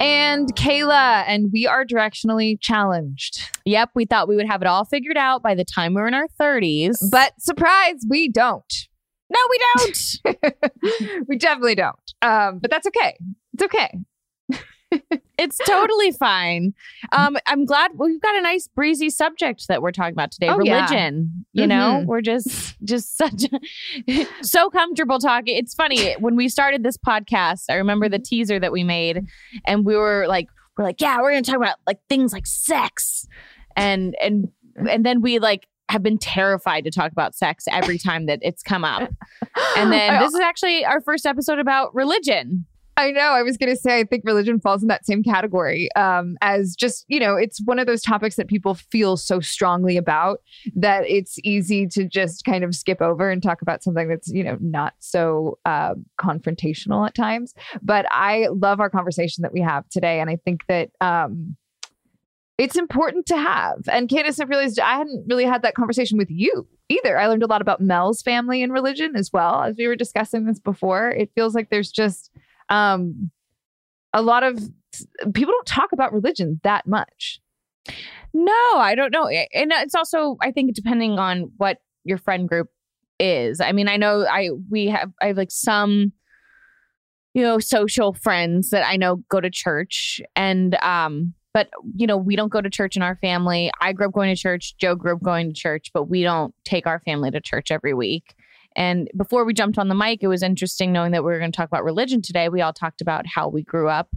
[0.00, 3.58] And Kayla, and we are directionally challenged.
[3.64, 6.08] Yep, we thought we would have it all figured out by the time we were
[6.08, 6.98] in our 30s.
[7.10, 8.72] But surprise, we don't.
[9.30, 11.24] No, we don't.
[11.28, 11.96] we definitely don't.
[12.22, 13.16] Um, but that's okay.
[13.54, 13.98] It's okay.
[15.38, 16.74] It's totally fine.
[17.12, 20.48] Um, I'm glad we've got a nice breezy subject that we're talking about today.
[20.48, 20.74] Oh, yeah.
[20.86, 21.46] Religion.
[21.52, 21.68] You Mhm.
[21.68, 23.44] know, we're just just such
[24.08, 25.56] a, so comfortable talking.
[25.56, 27.64] It's funny when we started this podcast.
[27.70, 29.24] I remember the teaser that we made,
[29.66, 33.26] and we were like, we're like, yeah, we're gonna talk about like things like sex,
[33.76, 34.48] and and
[34.88, 38.62] and then we like have been terrified to talk about sex every time that it's
[38.62, 39.08] come up.
[39.78, 42.66] And then this is actually our first episode about religion.
[42.98, 43.20] I know.
[43.32, 46.74] I was going to say, I think religion falls in that same category um, as
[46.74, 50.40] just, you know, it's one of those topics that people feel so strongly about
[50.74, 54.42] that it's easy to just kind of skip over and talk about something that's, you
[54.42, 57.52] know, not so uh, confrontational at times.
[57.82, 60.20] But I love our conversation that we have today.
[60.20, 61.56] And I think that, um,
[62.58, 63.86] it's important to have.
[63.92, 67.18] And Candace, I realized I hadn't really had that conversation with you either.
[67.18, 70.46] I learned a lot about Mel's family and religion as well as we were discussing
[70.46, 71.10] this before.
[71.10, 72.30] It feels like there's just
[72.68, 73.30] um,
[74.12, 74.58] a lot of
[75.34, 77.40] people don't talk about religion that much.
[78.34, 79.28] No, I don't know.
[79.28, 82.68] And it's also, I think, depending on what your friend group
[83.18, 83.60] is.
[83.60, 86.12] I mean, I know I we have I have like some,
[87.34, 92.16] you know, social friends that I know go to church, and um, but you know,
[92.16, 93.70] we don't go to church in our family.
[93.80, 94.76] I grew up going to church.
[94.78, 97.94] Joe grew up going to church, but we don't take our family to church every
[97.94, 98.34] week.
[98.76, 101.50] And before we jumped on the mic, it was interesting knowing that we were going
[101.50, 102.48] to talk about religion today.
[102.48, 104.10] We all talked about how we grew up,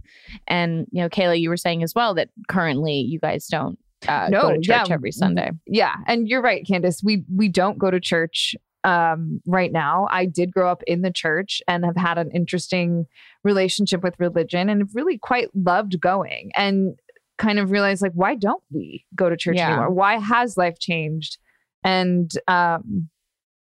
[0.48, 4.28] and you know, Kayla, you were saying as well that currently you guys don't uh,
[4.30, 4.94] No, go to church yeah.
[4.94, 5.52] every Sunday.
[5.66, 7.02] Yeah, and you're right, Candace.
[7.04, 10.08] We we don't go to church um, right now.
[10.12, 13.06] I did grow up in the church and have had an interesting
[13.44, 16.98] relationship with religion and have really quite loved going and
[17.38, 19.68] kind of realized like, why don't we go to church Yeah.
[19.70, 19.90] anymore?
[19.92, 21.38] Why has life changed?
[21.84, 23.10] And um,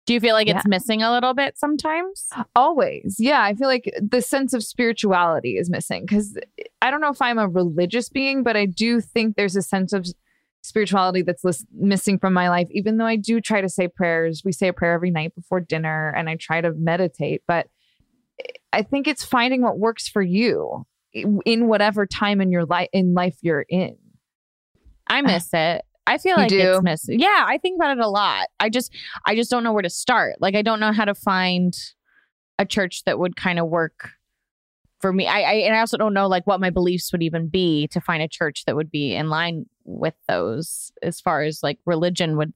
[0.06, 2.28] Do you feel like it's missing a little bit sometimes?
[2.56, 6.38] always, yeah, I feel like the sense of spirituality is missing because
[6.82, 9.94] I don't know if I'm a religious being, but I do think there's a sense
[9.94, 10.08] of
[10.64, 14.44] spirituality that's lis- missing from my life even though i do try to say prayers
[14.46, 17.66] we say a prayer every night before dinner and i try to meditate but
[18.72, 23.16] i think it's finding what works for you in whatever time in your life in
[23.16, 23.98] life you're in
[25.12, 25.84] I miss it.
[26.12, 26.60] I feel You like do?
[26.60, 27.20] it's missing.
[27.20, 28.48] Yeah, I think about it a lot.
[28.60, 28.94] I just
[29.26, 30.36] I just don't know where to start.
[30.40, 31.74] Like I don't know how to find
[32.60, 34.10] a church that would kind of work
[35.00, 35.26] for me.
[35.28, 38.02] I, I and I also don't know like what my beliefs would even be to
[38.02, 42.38] find a church that would be in line with those as far as like religion
[42.38, 42.54] would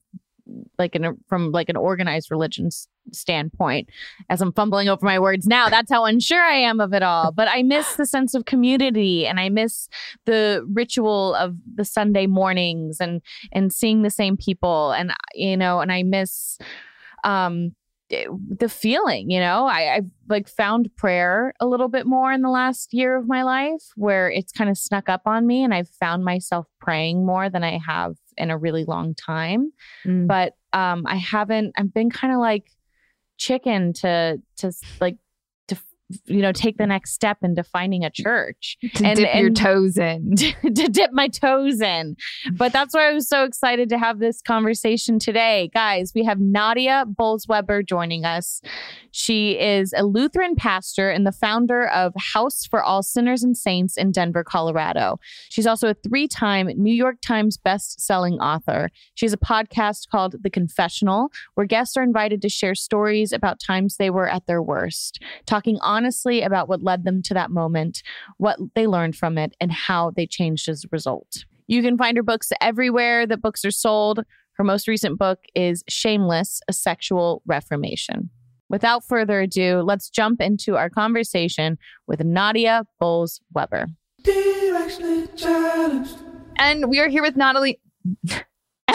[0.78, 0.96] like
[1.28, 2.70] from like an organized religion
[3.12, 3.88] standpoint.
[4.28, 7.32] As i'm fumbling over my words now that's how unsure i am of it all.
[7.32, 9.88] But i miss the sense of community and i miss
[10.24, 13.22] the ritual of the sunday mornings and
[13.52, 14.92] and seeing the same people.
[14.92, 16.58] And you know and i miss
[17.24, 17.74] um
[18.10, 22.48] the feeling you know i i've like found prayer a little bit more in the
[22.50, 25.88] last year of my life where it's kind of snuck up on me and i've
[25.88, 29.72] found myself praying more than i have in a really long time
[30.04, 30.26] Mm.
[30.28, 32.70] but um i haven't i've been kind of like
[33.38, 35.16] chicken to to like
[36.26, 39.96] you know take the next step into finding a church to And- dip your toes
[39.98, 42.16] in to dip my toes in.
[42.52, 45.70] But that's why I was so excited to have this conversation today.
[45.74, 48.60] Guys, we have Nadia Bolz-Weber joining us.
[49.10, 53.96] She is a Lutheran pastor and the founder of House for All Sinners and Saints
[53.96, 55.18] in Denver, Colorado.
[55.48, 58.90] She's also a three time New York Times best-selling author.
[59.14, 63.58] She has a podcast called The Confessional, where guests are invited to share stories about
[63.58, 68.02] times they were at their worst, talking honestly about what led them to that moment
[68.36, 71.44] what they learned from it, and how they changed as a result.
[71.66, 74.20] You can find her books everywhere that books are sold.
[74.56, 78.30] Her most recent book is Shameless, a Sexual Reformation.
[78.68, 83.86] Without further ado, let's jump into our conversation with Nadia Bowles Weber.
[86.58, 87.80] and we are here with natalie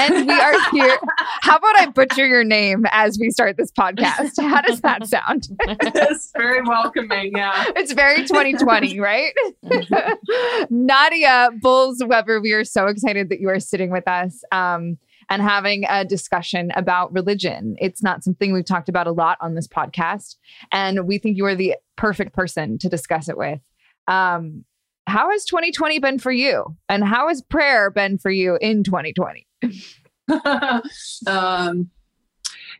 [0.01, 0.97] and we are here
[1.41, 5.47] how about i butcher your name as we start this podcast how does that sound
[5.69, 7.31] it's very welcoming.
[7.35, 7.65] Yeah.
[7.75, 9.33] it's very 2020, right?
[10.69, 14.97] Nadia Bolz-Weber, we are so excited that you are sitting with us um,
[15.29, 17.75] and having a discussion about religion.
[17.79, 20.37] It's not something we've talked about a lot on this podcast,
[20.71, 23.59] and we think you are the perfect person to discuss it with.
[24.07, 24.65] Um,
[25.07, 26.77] how has 2020 been for you?
[26.87, 29.47] And how has prayer been for you in 2020?
[31.27, 31.89] um,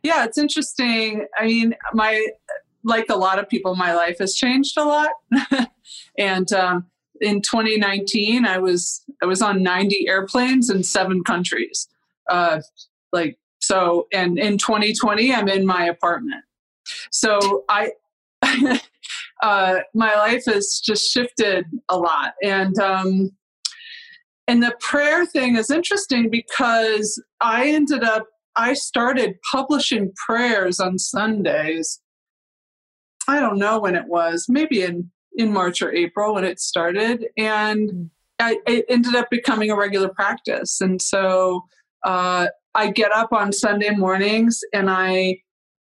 [0.04, 1.28] yeah, it's interesting.
[1.38, 2.28] I mean, my
[2.84, 5.12] like a lot of people, my life has changed a lot.
[6.18, 6.88] and um,
[7.20, 11.88] in 2019, I was I was on 90 airplanes in seven countries.
[12.30, 12.62] Uh,
[13.12, 16.44] like so, and in 2020, I'm in my apartment.
[17.12, 17.92] So I.
[19.44, 23.32] uh, my life has just shifted a lot, and um,
[24.48, 31.00] and the prayer thing is interesting because I ended up I started publishing prayers on
[31.00, 32.02] Sundays.
[33.28, 37.28] I don't know when it was, maybe in in March or April when it started,
[37.38, 40.82] and I, it ended up becoming a regular practice.
[40.82, 41.64] And so
[42.04, 45.38] uh, I get up on Sunday mornings and I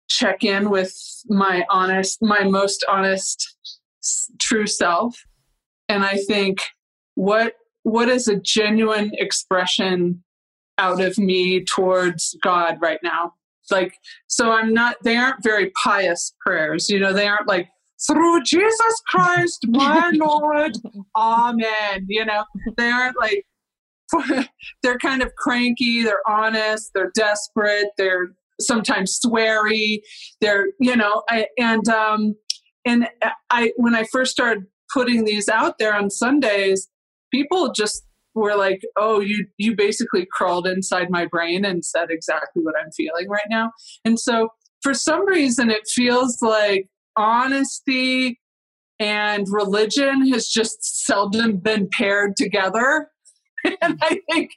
[0.08, 0.94] check in with
[1.26, 3.56] my honest, my most honest,
[4.40, 5.16] true self,
[5.88, 6.60] and I think
[7.16, 7.54] what
[7.84, 10.22] what is a genuine expression
[10.78, 13.34] out of me towards God right now.
[13.70, 13.94] Like,
[14.26, 16.88] so I'm not, they aren't very pious prayers.
[16.88, 17.68] You know, they aren't like,
[18.06, 20.76] through Jesus Christ, my Lord,
[21.16, 22.06] Amen.
[22.08, 22.44] You know,
[22.76, 23.46] they aren't like,
[24.82, 30.00] they're kind of cranky, they're honest, they're desperate, they're sometimes sweary,
[30.40, 32.34] they're, you know, I, and, um,
[32.84, 33.08] and
[33.50, 36.88] I, when I first started putting these out there on Sundays,
[37.34, 42.62] people just were like, "Oh, you you basically crawled inside my brain and said exactly
[42.62, 43.72] what I'm feeling right now."
[44.04, 44.48] And so,
[44.82, 46.86] for some reason, it feels like
[47.16, 48.40] honesty
[49.00, 53.08] and religion has just seldom been paired together.
[53.82, 54.50] and I think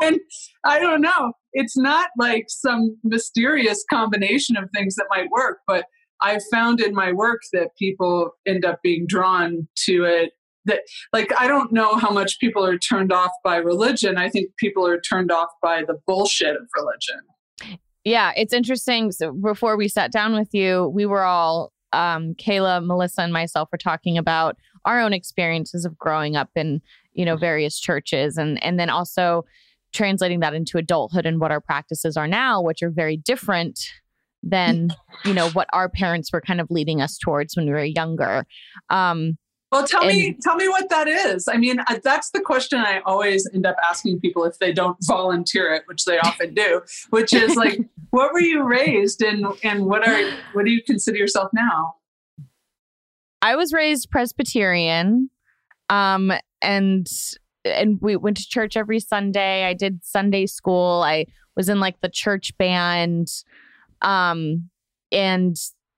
[0.00, 0.18] when
[0.64, 5.86] I don't know, it's not like some mysterious combination of things that might work, but
[6.22, 10.30] I've found in my work that people end up being drawn to it
[10.66, 10.80] that
[11.12, 14.86] like i don't know how much people are turned off by religion i think people
[14.86, 17.20] are turned off by the bullshit of religion
[18.04, 19.12] Yeah, it's interesting.
[19.12, 23.70] So before we sat down with you, we were all um, Kayla, Melissa, and myself
[23.72, 26.82] were talking about our own experiences of growing up in
[27.14, 29.44] you know various churches, and and then also
[29.92, 33.80] translating that into adulthood and what our practices are now, which are very different
[34.42, 34.90] than
[35.24, 38.44] you know what our parents were kind of leading us towards when we were younger.
[38.90, 39.38] Um,
[39.74, 41.48] well, tell And- me, tell me what that is.
[41.48, 45.74] I mean, that's the question I always end up asking people if they don't volunteer
[45.74, 46.80] it, which they often do.
[47.10, 51.18] Which is like, what were you raised, and and what are what do you consider
[51.18, 51.96] yourself now?
[53.42, 55.28] I was raised Presbyterian,
[55.90, 57.06] um, and
[57.64, 59.64] and we went to church every Sunday.
[59.64, 61.02] I did Sunday school.
[61.04, 61.26] I
[61.56, 63.28] was in like the church band,
[64.02, 64.70] um,
[65.10, 65.56] and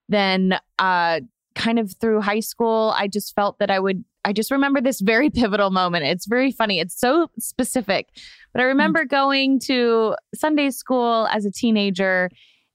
[0.09, 1.21] then uh,
[1.66, 4.04] kind of through high school, I just felt that I would.
[4.25, 6.04] I just remember this very pivotal moment.
[6.04, 6.78] It's very funny.
[6.80, 8.08] It's so specific,
[8.52, 12.30] but I remember going to Sunday school as a teenager,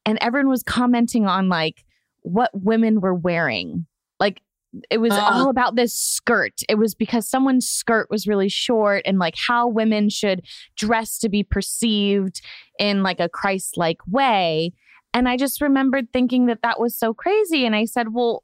[0.06, 1.84] and everyone was commenting on like
[2.22, 3.86] what women were wearing.
[4.20, 4.42] Like
[4.90, 5.20] it was Uh.
[5.30, 6.62] all about this skirt.
[6.70, 10.42] It was because someone's skirt was really short and like how women should
[10.78, 12.42] dress to be perceived
[12.80, 14.72] in like a Christ like way.
[15.14, 17.66] And I just remembered thinking that that was so crazy.
[17.66, 18.44] And I said, well,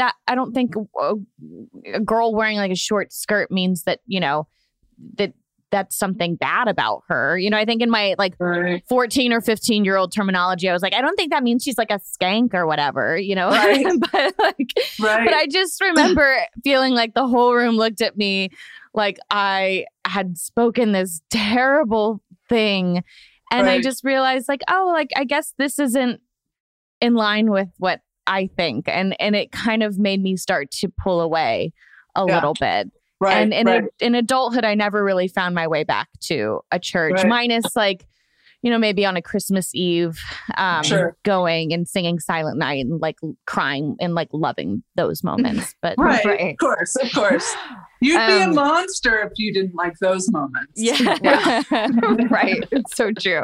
[0.00, 1.14] that I don't think a, uh,
[1.92, 4.48] a girl wearing like a short skirt means that, you know,
[5.18, 5.34] that
[5.70, 7.38] that's something bad about her.
[7.38, 8.82] You know, I think in my like Right.
[8.88, 11.76] 14 or 15 year old terminology, I was like, I don't think that means she's
[11.76, 13.50] like a skank or whatever, you know?
[13.50, 13.86] Right.
[14.12, 15.24] but like, Right.
[15.26, 18.50] but I just remember feeling like the whole room looked at me
[18.94, 23.04] like I had spoken this terrible thing.
[23.52, 26.20] And I just realized, like, oh, like, I guess this isn't
[27.00, 28.88] in line with what I think.
[28.88, 31.72] And and it kind of made me start to pull away
[32.16, 32.34] a Yeah.
[32.36, 32.90] little bit.
[33.20, 33.36] right.
[33.36, 33.84] and in, right.
[34.00, 37.28] in adulthood, I never really found my way back to a church, Right.
[37.28, 38.06] minus like,
[38.62, 40.18] you know, maybe on a Christmas Eve,
[40.56, 41.16] um, Sure.
[41.24, 45.74] going and singing Silent Night and like crying and like loving those moments.
[45.82, 46.24] But right.
[46.24, 46.50] Right.
[46.52, 46.94] Of course.
[46.96, 47.54] Of course.
[48.02, 50.72] You'd be a Um, monster if you didn't like those moments.
[50.76, 51.62] yeah,
[52.30, 52.62] right.
[52.70, 53.42] It's so true.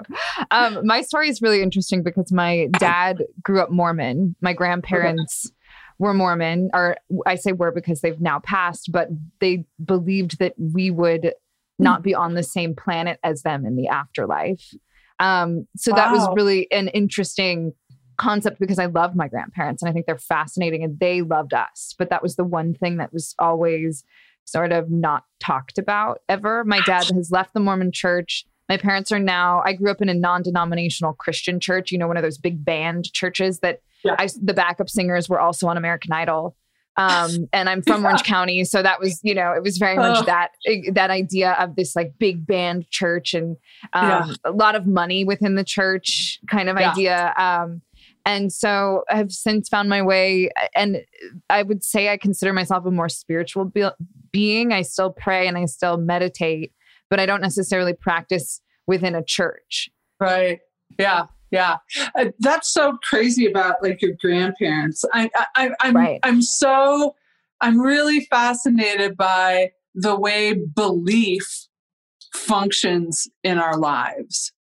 [0.51, 4.35] Um, my story is really interesting because my dad grew up Mormon.
[4.41, 5.51] My grandparents
[5.99, 6.97] were Mormon, or
[7.27, 9.09] I say were because they've now passed, but
[9.41, 11.33] they believed that we would
[11.79, 14.73] not be on the same planet as them in the afterlife.
[15.19, 17.73] Um, so that was really an interesting
[18.17, 21.95] concept because I love my grandparents and I think they're fascinating and they loved us.
[21.99, 24.05] But that was the one thing that was always
[24.45, 26.65] sort of not talked about ever.
[26.65, 28.47] My dad has left the Mormon church.
[28.69, 32.09] My parents are now, I grew up in a non denominational Christian church, you know,
[32.09, 34.17] one of those big band churches that Yeah.
[34.19, 36.57] I, the backup singers were also on American Idol.
[36.97, 38.65] Um, and I'm from Orange County.
[38.65, 40.25] So that was, you know, it was very much Oh.
[40.25, 40.51] that,
[40.93, 43.57] that idea of this like big band church and
[43.93, 44.27] um, Yeah.
[44.45, 46.91] a lot of money within the church kind of Yeah.
[46.93, 47.35] idea.
[47.37, 47.83] Um,
[48.25, 50.99] and so I've since found my way, and
[51.49, 53.89] I would say I consider myself a more spiritual be-
[54.33, 54.73] being.
[54.73, 56.73] I still pray and I still meditate,
[57.09, 59.91] but I don't necessarily practice within a church.
[60.19, 60.59] Right.
[60.99, 61.27] Yeah.
[61.51, 61.77] Yeah.
[62.19, 65.05] Uh, that's so crazy about like your grandparents.
[65.13, 66.21] I, I, I I'm, Right.
[66.23, 67.15] I'm so,
[67.61, 71.69] I'm really fascinated by the way belief
[72.35, 74.53] functions in our lives.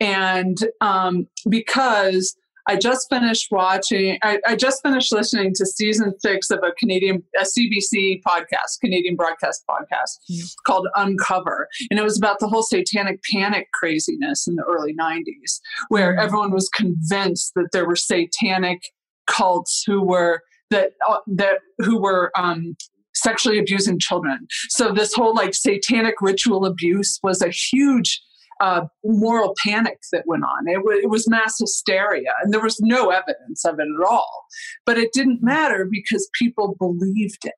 [0.00, 2.36] And um, because
[2.66, 7.22] I just finished watching, I, I just finished listening to season six of a Canadian,
[7.38, 10.18] a CBC podcast, Canadian broadcast podcast
[10.66, 11.68] called Uncover.
[11.90, 16.52] And it was about the whole satanic panic craziness in the early 90s, where everyone
[16.52, 18.82] was convinced that there were satanic
[19.26, 22.76] cults who were that uh, that who were um,
[23.14, 24.46] sexually abusing children.
[24.70, 28.20] So this whole like satanic ritual abuse was a huge
[28.60, 30.68] uh, moral panic that went on.
[30.68, 34.46] It, wa- it was mass hysteria, and there was no evidence of it at all.
[34.86, 37.54] But it didn't matter because people believed it.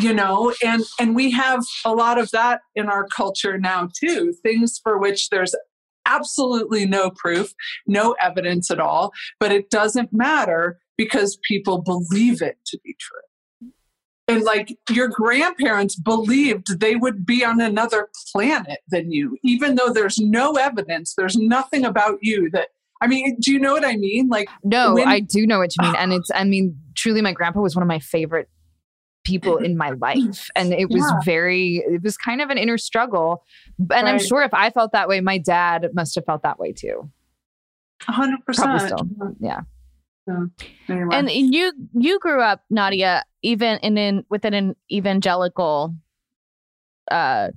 [0.00, 4.32] You know, and and we have a lot of that in our culture now too.
[4.42, 5.54] Things for which there's
[6.06, 7.52] absolutely no proof,
[7.86, 13.29] no evidence at all, but it doesn't matter because people believe it to be true.
[14.36, 19.90] And like your grandparents believed they would be on another planet than you, even though
[19.92, 22.68] there's no evidence, there's nothing about you that,
[23.02, 24.28] I mean, do you know what I mean?
[24.28, 25.96] Like, No, When- I do know what you mean.
[25.96, 28.48] And it's, I mean, truly, my grandpa was one of my favorite
[29.24, 30.48] people in my life.
[30.56, 31.20] And it was Yeah.
[31.24, 33.44] very, it was kind of an inner struggle.
[33.94, 36.72] And I'm sure if I felt that way, my dad must have felt that way
[36.72, 37.10] too.
[38.08, 38.38] 100%.
[38.56, 39.08] Probably still.
[39.40, 39.60] Yeah.
[40.88, 41.08] Anyway.
[41.12, 45.94] and you you grew up, Nadia, even in, in within an evangelical
[47.10, 47.48] uh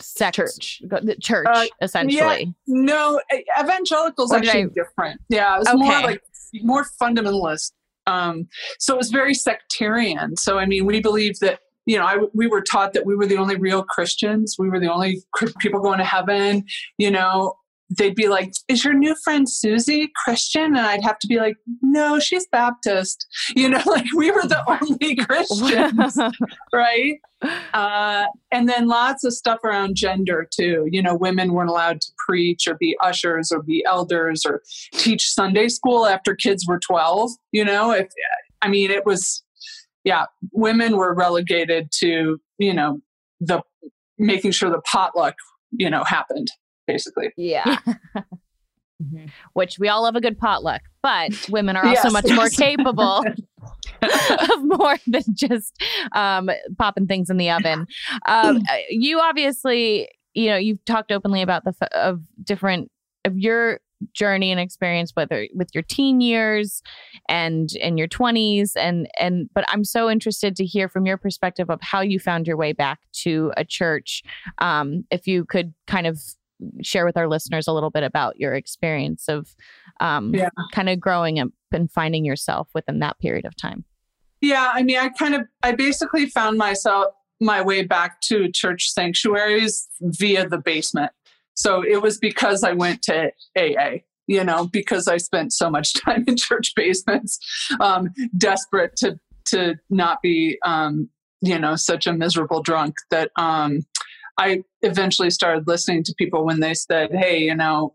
[0.00, 0.80] sect, Church.
[0.82, 2.52] the church Uh, essentially.
[2.66, 5.20] No, e- evangelicals Or actually I- different.
[5.28, 6.22] Yeah, it was more like
[6.62, 7.72] more fundamentalist.
[8.06, 10.36] Um, so it was very sectarian.
[10.36, 13.26] So I mean, we believe that you know, I, we were taught that we were
[13.26, 14.56] the only real Christians.
[14.58, 16.64] We were the only cr- people going to heaven.
[16.98, 17.54] You know,
[17.90, 21.56] they'd be like, "Is your new friend Susie Christian?" And I'd have to be like,
[21.82, 23.26] "No, she's Baptist."
[23.56, 26.18] You know, like we were the only Christians,
[26.72, 27.18] right?
[27.72, 30.88] Uh, and then lots of stuff around gender too.
[30.90, 34.62] You know, women weren't allowed to preach or be ushers or be elders or
[34.94, 37.30] teach Sunday school after kids were twelve.
[37.52, 38.08] You know, if
[38.62, 39.42] I mean, it was,
[40.04, 43.00] yeah, women were relegated to you know
[43.40, 43.62] the
[44.18, 45.34] making sure the potluck
[45.70, 46.48] you know happened
[46.86, 47.30] basically.
[47.36, 47.78] Yeah.
[49.52, 53.24] which we all love a good potluck, but women are also Yes, much more capable
[54.02, 55.80] of more than just
[56.12, 57.86] um, popping things in the oven.
[58.26, 62.90] Um, uh, you obviously, you know, you've talked openly about the f- of different
[63.24, 63.80] of your
[64.12, 66.82] journey and experience, whether with your teen years
[67.28, 69.48] and in your twenties, and and.
[69.54, 72.72] But I'm so interested to hear from your perspective of how you found your way
[72.72, 74.22] back to a church.
[74.58, 76.20] Um, if you could kind of
[76.82, 79.54] share with our listeners a little bit about your experience of
[80.00, 80.48] um, Yeah.
[80.72, 83.84] kind of growing up and finding yourself within that period of time.
[84.40, 88.90] Yeah, I mean, I kind of, I basically found myself my way back to church
[88.90, 91.12] sanctuaries via the basement.
[91.54, 95.94] So it was because I went to AA, you know, because I spent so much
[96.04, 97.38] time in church basements,
[97.80, 101.10] um, desperate to to not be, um,
[101.42, 103.80] you know, such a miserable drunk that um,
[104.38, 107.94] I eventually started listening to people when they said, "Hey, you know."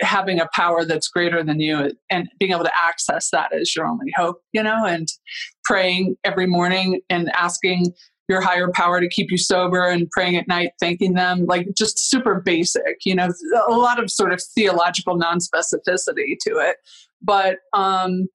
[0.00, 3.84] having a power that's greater than you and being able to access that is your
[3.84, 5.08] only hope you know and
[5.64, 7.92] praying every morning and asking
[8.28, 12.10] your higher power to keep you sober and praying at night thanking them like just
[12.10, 13.28] super basic you know
[13.68, 16.76] a lot of sort of theological non-specificity to it
[17.22, 18.26] but um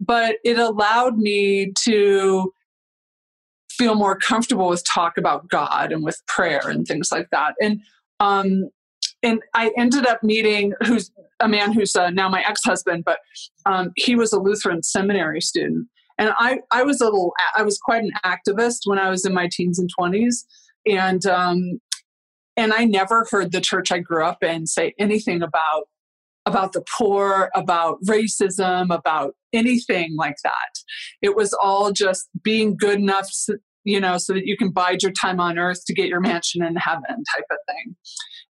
[0.00, 2.52] but it allowed me to
[3.76, 7.54] feel more comfortable with talk about god and with prayer and things like that.
[7.60, 7.80] And
[8.20, 8.68] um
[9.22, 13.18] and i ended up meeting who's a man who's uh, now my ex-husband but
[13.66, 15.88] um, he was a lutheran seminary student.
[16.18, 19.34] And I, I was a little i was quite an activist when i was in
[19.34, 20.44] my teens and 20s
[20.86, 21.80] and um,
[22.56, 25.84] and i never heard the church i grew up in say anything about
[26.46, 30.70] about the poor about racism about anything like that.
[31.20, 33.28] It was all just being good enough
[33.84, 36.64] you know so that you can bide your time on earth to get your mansion
[36.64, 37.02] in heaven
[37.36, 37.96] type of thing.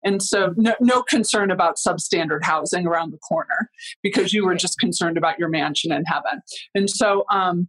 [0.05, 3.71] And so no, no concern about substandard housing around the corner
[4.03, 6.42] because you were just concerned about your mansion in heaven.
[6.75, 7.68] And so um,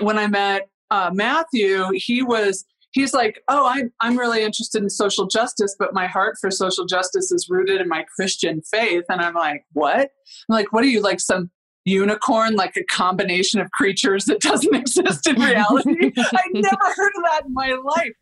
[0.00, 4.90] when i met uh, matthew he was he's like oh I'm, I'm really interested in
[4.90, 9.04] social justice but my heart for social justice is rooted in my christian faith.
[9.08, 10.00] And i'm like what?
[10.00, 11.50] I'm like what are you like some
[11.88, 16.12] unicorn like a combination of creatures that doesn't exist in reality.
[16.16, 18.12] I never heard of that in my life.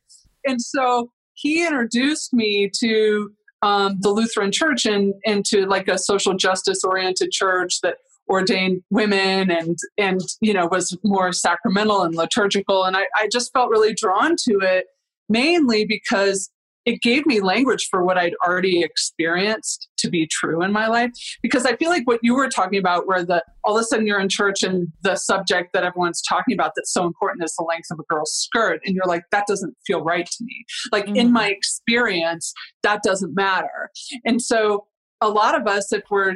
[0.46, 3.30] And so he introduced me to
[3.62, 7.96] um, the lutheran church and, and to like a social justice oriented church that
[8.28, 12.84] ordained women and and you know was more sacramental and liturgical.
[12.84, 14.86] And I, I just felt really drawn to it
[15.28, 16.50] mainly because
[16.86, 21.10] it gave me language for what I'd already experienced to be true in my life.
[21.42, 24.06] Because I feel like what you were talking about, where the all of a sudden
[24.06, 27.64] you're in church and the subject that everyone's talking about that's so important is the
[27.64, 30.64] length of a girl's skirt, and you're like, that doesn't feel right to me.
[30.92, 31.32] Like in mm-hmm.
[31.32, 33.90] my experience, that doesn't matter.
[34.24, 34.86] And so
[35.20, 36.34] a lot of us, if we're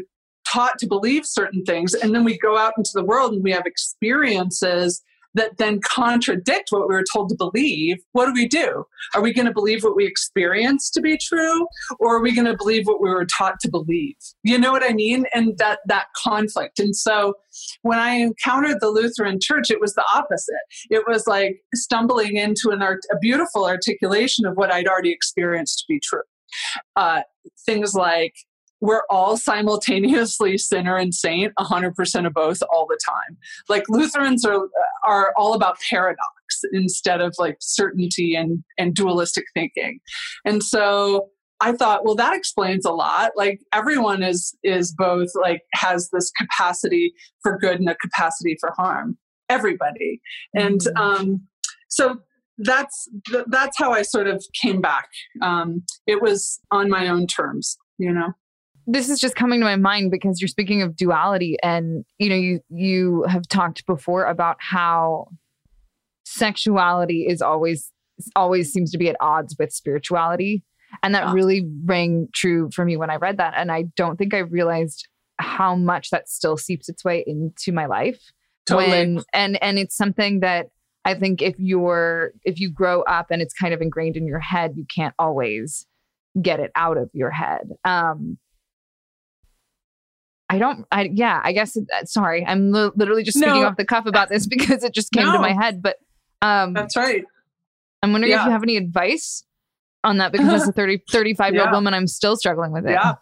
[0.48, 3.52] taught to believe certain things, and then we go out into the world and we
[3.52, 5.00] have experiences
[5.34, 8.84] that then contradict what we were told to believe, what do we do?
[9.14, 11.66] Are we going to believe what we experience to be true,
[11.98, 14.16] or are we going to believe what we were taught to believe?
[14.42, 15.26] You know what I mean?
[15.34, 16.78] And that that conflict.
[16.78, 17.34] And so,
[17.82, 20.54] when I encountered the Lutheran Church, it was the opposite.
[20.90, 25.78] It was like stumbling into an art, a beautiful articulation of what I'd already experienced
[25.80, 26.22] to be true.
[26.96, 27.22] Uh,
[27.64, 28.34] things like
[28.80, 33.36] we're all simultaneously sinner and saint 100% of both all the time.
[33.68, 34.68] Like lutherans are
[35.04, 40.00] are all about paradox instead of like certainty and and dualistic thinking.
[40.44, 41.28] And so
[41.62, 43.32] i thought well that explains a lot.
[43.36, 47.12] Like everyone is is both like has this capacity
[47.42, 49.18] for good and a capacity for harm.
[49.48, 50.20] Everybody.
[50.54, 51.42] And um
[51.88, 52.20] so
[52.62, 53.08] that's
[53.46, 55.08] that's how i sort of came back.
[55.42, 58.32] Um it was on my own terms you know
[58.92, 62.35] this is just coming to my mind because you're speaking of duality and you know
[62.35, 65.29] you you have talked before about how
[66.24, 67.92] sexuality is always
[68.37, 70.62] always seems to be at odds with spirituality
[71.03, 73.55] And that really rang true for me when I read that.
[73.57, 77.87] And I don't think I realized how much that still seeps its way into my
[77.87, 78.20] life.
[78.66, 78.90] Totally.
[78.90, 80.66] When and and it's something that
[81.05, 84.40] I think if you're if you grow up and it's kind of ingrained in your
[84.40, 85.87] head, you can't always
[86.40, 87.70] get it out of your head.
[87.85, 88.38] Um
[90.50, 92.44] I don't I yeah, I guess uh, sorry.
[92.46, 93.68] I'm li- literally just speaking No.
[93.68, 95.96] off the cuff about this because it just came to my head, but
[96.42, 97.24] um That's right.
[98.02, 99.44] I'm wondering if you have any advice
[100.04, 101.72] on that because as a 30 35 year old Yeah.
[101.74, 102.92] woman I'm still struggling with it.
[102.92, 103.14] Yeah.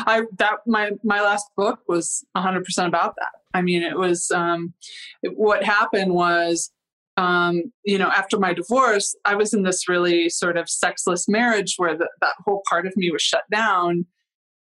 [0.00, 3.30] I that my my last book was 100% about that.
[3.54, 4.74] I mean, it was um
[5.22, 6.70] it, what happened was
[7.16, 11.74] um you know, after my divorce, I was in this really sort of sexless marriage
[11.78, 14.06] where the, that whole part of me was shut down.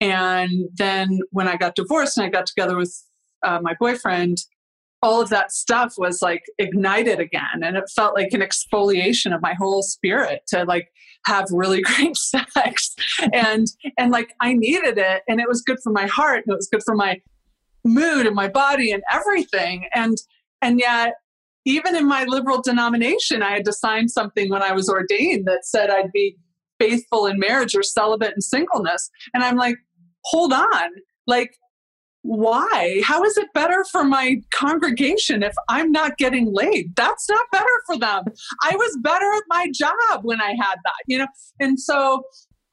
[0.01, 2.95] And then when I got divorced and I got together with
[3.43, 4.37] uh, my boyfriend,
[5.01, 7.61] all of that stuff was like ignited again.
[7.63, 10.89] And it felt like an exfoliation of my whole spirit to like
[11.25, 12.95] have really great sex.
[13.33, 16.55] And and like i needed it and it was good for my heart and it
[16.55, 17.21] was good for my
[17.83, 19.87] mood and my body and everything.
[19.93, 20.17] And
[20.61, 21.15] and yet
[21.65, 25.65] even in my liberal denomination i had to sign something when i was ordained that
[25.65, 26.37] said i'd be
[26.79, 29.75] faithful in marriage or celibate in singleness and i'm like
[30.23, 30.89] hold on
[31.27, 31.51] like
[32.25, 33.01] why?
[33.03, 36.95] How is it better for my congregation if I'm not getting laid?
[36.95, 38.23] That's not better for them.
[38.63, 41.27] I was better at my job when I had that, you know?
[41.59, 42.23] And so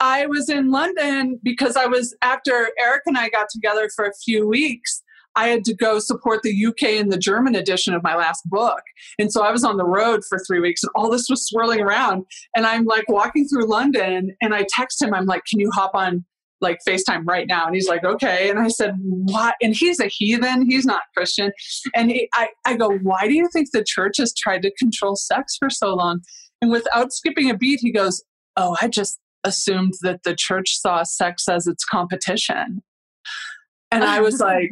[0.00, 4.14] I was in London because I was, after Eric and I got together for a
[4.24, 5.01] few weeks,
[5.34, 8.82] I had to go support the UK and the German edition of my last book.
[9.18, 11.80] And so I was on the road for three weeks and all this was swirling
[11.80, 12.24] around.
[12.54, 15.92] And I'm like walking through London and I text him, I'm like, can you hop
[15.94, 16.24] on
[16.62, 17.66] like FaceTime right now.
[17.66, 18.48] And he's like, okay.
[18.48, 19.56] And I said, what?
[19.60, 20.70] And he's a heathen.
[20.70, 21.50] He's not Christian.
[21.94, 25.16] And he, I, I go, why do you think the church has tried to control
[25.16, 26.20] sex for so long?
[26.62, 28.22] And without skipping a beat, he goes,
[28.56, 32.82] oh, I just assumed that the church saw sex as its competition.
[33.92, 34.70] And I was like,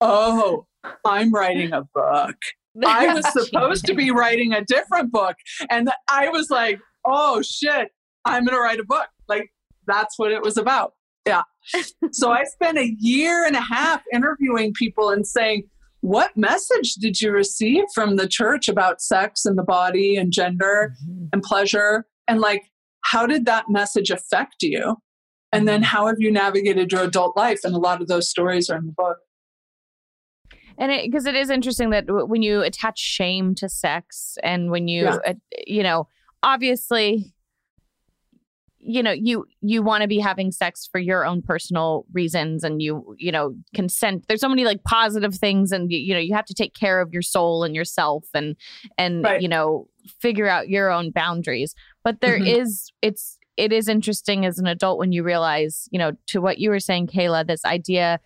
[0.00, 0.66] oh,
[1.04, 2.36] I'm writing a book.
[2.84, 5.36] I was supposed to be writing a different book.
[5.70, 7.90] And I was like, oh shit,
[8.24, 9.08] I'm going to write a book.
[9.28, 9.50] Like,
[9.86, 10.92] that's what it was about.
[11.26, 11.42] Yeah.
[12.12, 15.68] so I spent a year and a half interviewing people and saying,
[16.00, 20.94] what message did you receive from the church about sex and the body and gender
[21.04, 21.26] mm-hmm.
[21.32, 22.06] and pleasure?
[22.26, 22.64] And like,
[23.02, 24.96] how did that message affect you?
[25.52, 27.60] And then how have you navigated your adult life?
[27.64, 29.18] And a lot of those stories are in the book.
[30.78, 34.88] And because it, is interesting that w- when you attach shame to sex and when
[34.88, 35.18] you, Yeah.
[35.26, 35.34] uh,
[35.66, 36.08] you know,
[36.42, 37.34] obviously,
[38.84, 42.82] you know, you you want to be having sex for your own personal reasons, and
[42.82, 44.24] you you know consent.
[44.26, 47.00] There's so many like positive things, and you, you know you have to take care
[47.00, 48.56] of your soul and yourself, and
[48.98, 49.40] and Right.
[49.40, 49.86] you know
[50.20, 51.76] figure out your own boundaries.
[52.02, 53.08] But there is Mhm.
[53.08, 56.70] it's it is interesting as an adult when you realize, you know, to what you
[56.70, 58.18] were saying, Kayla, this idea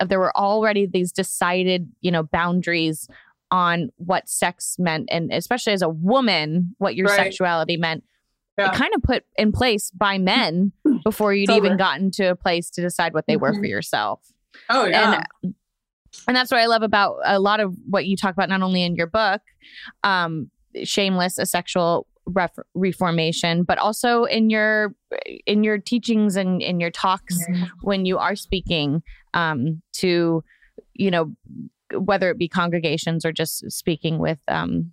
[0.00, 3.08] of there were already these decided, you know, boundaries
[3.50, 7.16] on what sex meant, and especially as a woman, what your Right.
[7.16, 8.02] sexuality meant.
[8.58, 8.68] Yeah.
[8.70, 10.72] It kind of put in place by men
[11.04, 13.68] before you'd even gotten to a place to decide what they were for Mhm.
[13.68, 14.20] yourself.
[14.68, 15.24] Oh, yeah.
[15.42, 15.54] And
[16.28, 18.82] and that's what I love about a lot of what you talk about, not only
[18.82, 19.40] in your book,
[20.04, 20.50] um,
[20.84, 24.94] "Shameless: A Sexual Ref- Reformation," but also in your
[25.46, 27.38] in your teachings and in your talks
[27.82, 29.02] when you are speaking
[29.34, 30.42] um, to,
[30.94, 31.32] you know,
[31.94, 34.38] whether it be congregations or just speaking with.
[34.48, 34.92] Um,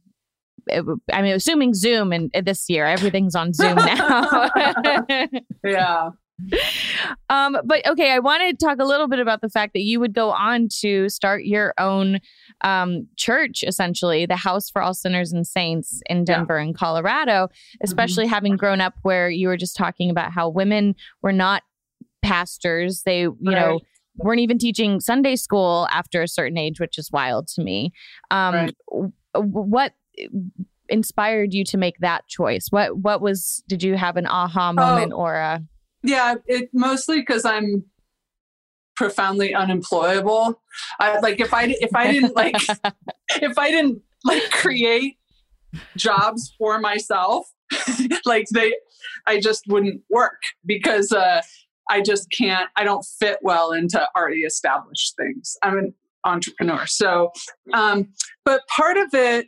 [0.68, 4.50] it- I mean, assuming Zoom and this year everything's on Zoom now.
[5.64, 6.10] yeah.
[7.30, 10.00] Um, but okay, I want to talk a little bit about the fact that you
[10.00, 12.20] would go on to start your own
[12.62, 16.24] um, church, essentially, the House for All Sinners and Saints in Yeah.
[16.38, 17.50] Denver and Colorado,
[17.82, 21.64] especially having grown up where you were just talking about how women were not
[22.22, 23.04] pastors.
[23.06, 23.80] They, you know,
[24.18, 27.92] weren't even teaching Sunday school after a certain age, which is wild to me.
[28.32, 28.76] Um, Right.
[29.36, 29.94] What
[30.90, 32.68] inspired you to make that choice?
[32.72, 35.62] What what was did you have an aha moment or a
[36.04, 37.84] Yeah, it mostly because I'm
[39.00, 40.62] profoundly unemployable.
[41.00, 42.58] I like if I if I didn't like
[43.42, 45.18] if I didn't like create
[45.96, 47.48] jobs for myself,
[48.26, 48.76] like they,
[49.26, 51.42] I just wouldn't work because uh,
[51.90, 52.70] I just can't.
[52.76, 55.56] I don't fit well into already established things.
[55.64, 55.94] I'm an
[56.26, 57.32] entrepreneur, so.
[57.74, 58.10] Um,
[58.44, 59.48] but part of it,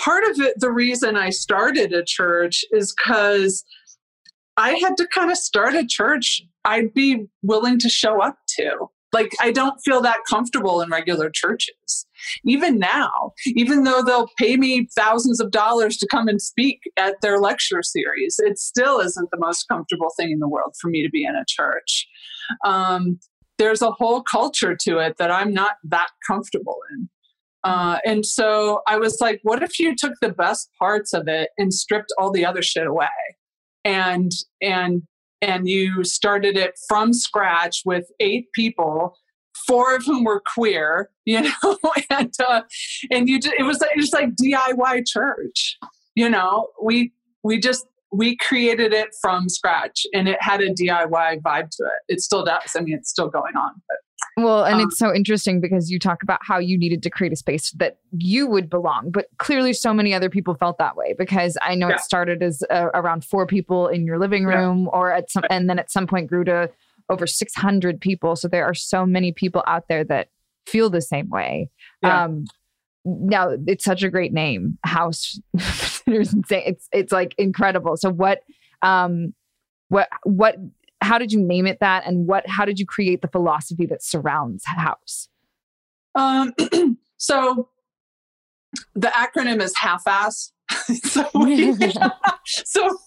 [0.00, 3.64] part of it, the reason I started a church is because
[4.58, 8.88] I had to kind of start a church I'd be willing to show up to.
[9.12, 12.06] like I don't feel that comfortable in regular churches.
[12.44, 17.14] Even now, even though they'll pay me thousands of dollars to come and speak at
[17.22, 21.02] their lecture series, it still isn't the most comfortable thing in the world for me
[21.02, 22.06] to be in a church.
[22.64, 23.20] Um,
[23.56, 27.08] there's a whole culture to it that I'm not that comfortable in.
[27.64, 31.50] Uh, and so I was like, what if you took the best parts of it
[31.58, 33.08] and stripped all the other shit away?
[33.84, 35.02] And and
[35.40, 39.16] and you started it from scratch with eight people
[39.66, 41.78] four of whom were queer you know
[42.10, 42.62] and uh,
[43.10, 45.76] and you just, it was like just like diy church
[46.18, 46.68] you know?
[46.82, 47.12] We
[47.44, 52.14] we just we created it from scratch and it had a diy vibe to it.
[52.14, 52.74] It still does.
[52.76, 53.98] I mean it's still going on but
[54.38, 57.32] well, and um, it's so interesting because you talk about how you needed to create
[57.32, 61.14] a space that you would belong, but clearly so many other people felt that way
[61.18, 61.96] because I know yeah.
[61.96, 64.90] it started as uh, around four people in your living room yeah.
[64.98, 66.70] or at some and then at some point grew to
[67.10, 68.36] over 600 people.
[68.36, 70.28] So there are so many people out there that
[70.66, 71.70] feel the same way.
[72.02, 72.24] Yeah.
[72.24, 72.44] Um
[73.04, 75.40] now it's such a great name, House
[76.06, 77.96] It's it's like incredible.
[77.96, 78.42] So what
[78.82, 79.34] um
[79.88, 80.56] what what
[81.00, 82.06] how did you name it that?
[82.06, 85.28] And what how did you create the philosophy that surrounds house?
[86.14, 86.52] Um,
[87.16, 87.68] so
[88.94, 90.52] the acronym is half-ass.
[91.04, 91.72] So we,
[92.46, 92.98] so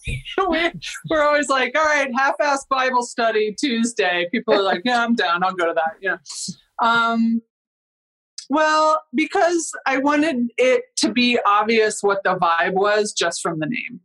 [0.50, 0.72] we,
[1.10, 4.28] we're always like all right half-ass bible study tuesday.
[4.32, 5.44] People are like yeah i'm down.
[5.44, 5.98] I'll go to that.
[6.02, 6.18] Yeah.
[6.82, 7.42] Um,
[8.50, 13.68] well because i wanted it to be obvious what the vibe was just from the
[13.68, 14.02] name.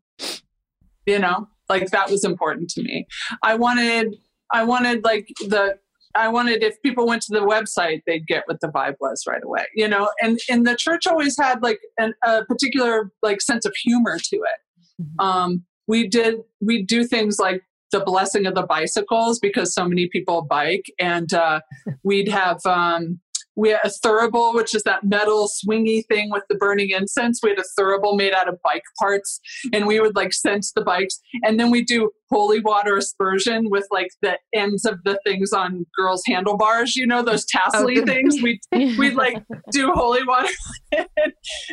[1.06, 3.06] You know like that was important to me.
[3.42, 4.16] I wanted
[4.52, 5.76] i wanted like the
[6.14, 9.42] i wanted if people went to the website they'd get what the vibe was right
[9.42, 10.08] away you know?
[10.22, 14.36] And and the church always had like an, a particular like sense of humor to
[14.36, 15.02] it.
[15.02, 15.20] Mm-hmm.
[15.20, 20.08] um we did we do things like the blessing of the bicycles because so many
[20.08, 21.60] people bike and uh,
[22.02, 23.20] we'd have um,
[23.56, 27.40] we had a thurible, which is that metal swingy thing with the burning incense.
[27.42, 29.40] We had a thurible made out of bike parts,
[29.72, 31.18] and we would like cense the bikes.
[31.42, 35.86] And then we do holy water aspersion with like the ends of the things on
[35.96, 36.96] girls' handlebars.
[36.96, 38.42] You know those tassely oh, things.
[38.42, 39.42] We we'd like
[39.72, 40.52] do holy water,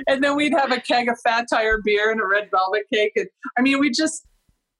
[0.07, 3.13] and then we'd have a keg of fat tire beer and a red velvet cake.
[3.15, 4.25] And I mean, we just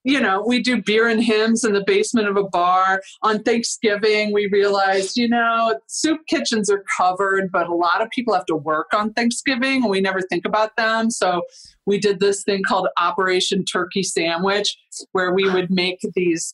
[0.03, 3.01] you know, we do beer and hymns in the basement of a bar.
[3.21, 8.33] On Thanksgiving, we realized, you know, soup kitchens are covered, but a lot of people
[8.33, 11.09] have to work on Thanksgiving and we never think about them.
[11.09, 11.43] So
[11.85, 14.77] we did this thing called Operation Turkey Sandwich,
[15.13, 16.53] where we would make these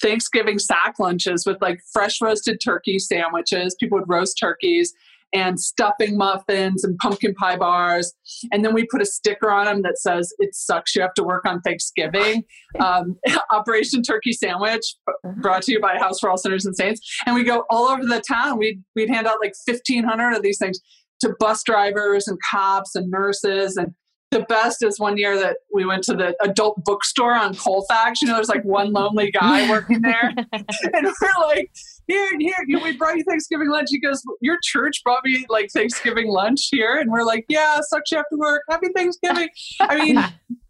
[0.00, 3.76] Thanksgiving sack lunches with like fresh roasted turkey sandwiches.
[3.78, 4.94] People would roast turkeys
[5.32, 8.12] and stuffing muffins and pumpkin pie bars.
[8.52, 11.22] And then we put a sticker on them that says, It sucks you have to
[11.22, 12.44] work on Thanksgiving.
[12.78, 13.16] Um,
[13.50, 14.94] Operation Turkey Sandwich,
[15.38, 17.00] brought to you by House for All Sinners and Saints.
[17.26, 18.58] And we go all over the town.
[18.58, 20.78] We'd, we'd hand out like 1,500 of these things
[21.22, 23.92] to bus drivers and cops and nurses and
[24.30, 28.22] the best is one year that we went to the adult bookstore on Colfax.
[28.22, 30.32] You know, there's like one lonely guy working there.
[30.52, 31.70] and we're like,
[32.10, 33.88] here, here, we brought you Thanksgiving lunch.
[33.90, 36.98] He goes, Your church brought me like Thanksgiving lunch here.
[36.98, 38.62] And we're like, Yeah, sucks you have to work.
[38.68, 39.48] Happy Thanksgiving.
[39.80, 40.24] I mean,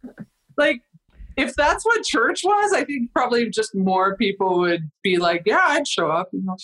[0.57, 0.81] like,
[1.37, 5.61] if that's what church was, I think probably just more people would be like, Yeah,
[5.61, 6.29] I'd show up.
[6.33, 6.57] You know?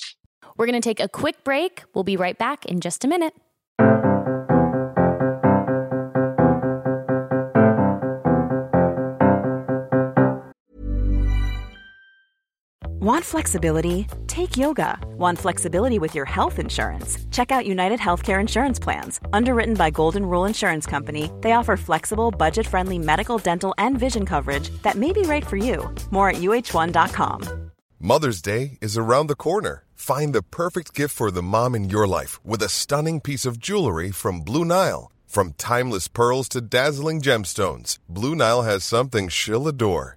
[0.58, 1.84] We're going to take a quick break.
[1.94, 3.34] We'll be right back in just a minute.
[13.08, 14.06] Want flexibility?
[14.28, 15.00] Take yoga.
[15.18, 17.18] Want flexibility with your health insurance?
[17.32, 19.22] Check out United Healthcare Insurance Plans.
[19.32, 24.26] Underwritten by Golden Rule Insurance Company, they offer flexible, budget friendly medical, dental, and vision
[24.26, 25.90] coverage that may be right for you.
[26.12, 27.72] More at uh1.com.
[27.98, 29.86] Mother's Day is around the corner.
[29.96, 33.58] Find the perfect gift for the mom in your life with a stunning piece of
[33.58, 35.14] jewelry from Blue Nile.
[35.26, 40.17] From timeless pearls to dazzling gemstones, Blue Nile has something she'll adore.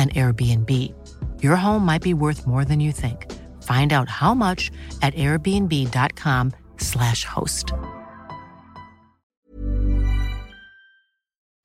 [0.00, 0.94] an Airbnb.
[1.42, 3.30] Your home might be worth more than you think.
[3.62, 4.70] Find out how much
[5.02, 7.74] at airbnb.com/slash host.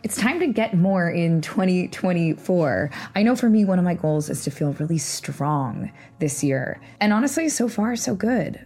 [0.04, 2.90] It's time to get more in 2024.
[3.16, 6.80] I know for me, one of my goals is to feel really strong this year.
[7.00, 8.66] And honestly, so far, so good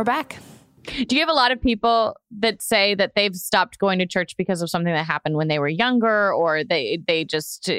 [0.00, 0.38] We're back.
[1.08, 4.34] Do you have a lot of people that say that they've stopped going to church
[4.38, 7.74] because of something that happened when they were younger, or they they just uh,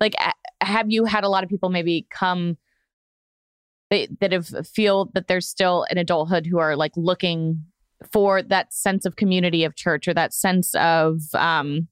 [0.00, 0.14] like
[0.62, 2.56] have you had a lot of people maybe come
[3.90, 7.62] that that have feel that there's still in adulthood who are like looking
[8.10, 11.86] for that sense of community of church or that sense of um,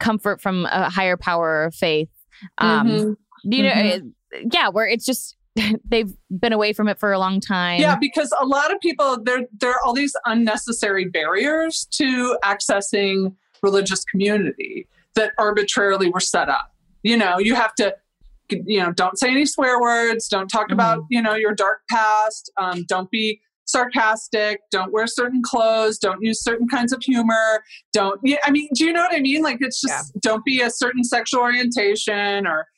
[0.00, 2.08] comfort from a higher power of faith.
[2.56, 3.52] Um, mm-hmm.
[3.52, 4.48] You know, mm-hmm.
[4.50, 5.36] yeah, where it's just
[5.84, 7.80] they've been away from it for a long time.
[7.80, 13.34] Yeah, because a lot of people there there are all these unnecessary barriers to accessing
[13.62, 16.74] religious community that arbitrarily were set up.
[17.02, 17.96] You know, you have to
[18.50, 20.74] you know, don't say any swear words, don't talk mm-hmm.
[20.74, 26.22] about, you know, your dark past, um, don't be sarcastic, don't wear certain clothes, don't
[26.22, 29.42] use certain kinds of humor, don't I mean, do you know what I mean?
[29.42, 30.20] Like it's just yeah.
[30.22, 32.68] don't be a certain sexual orientation or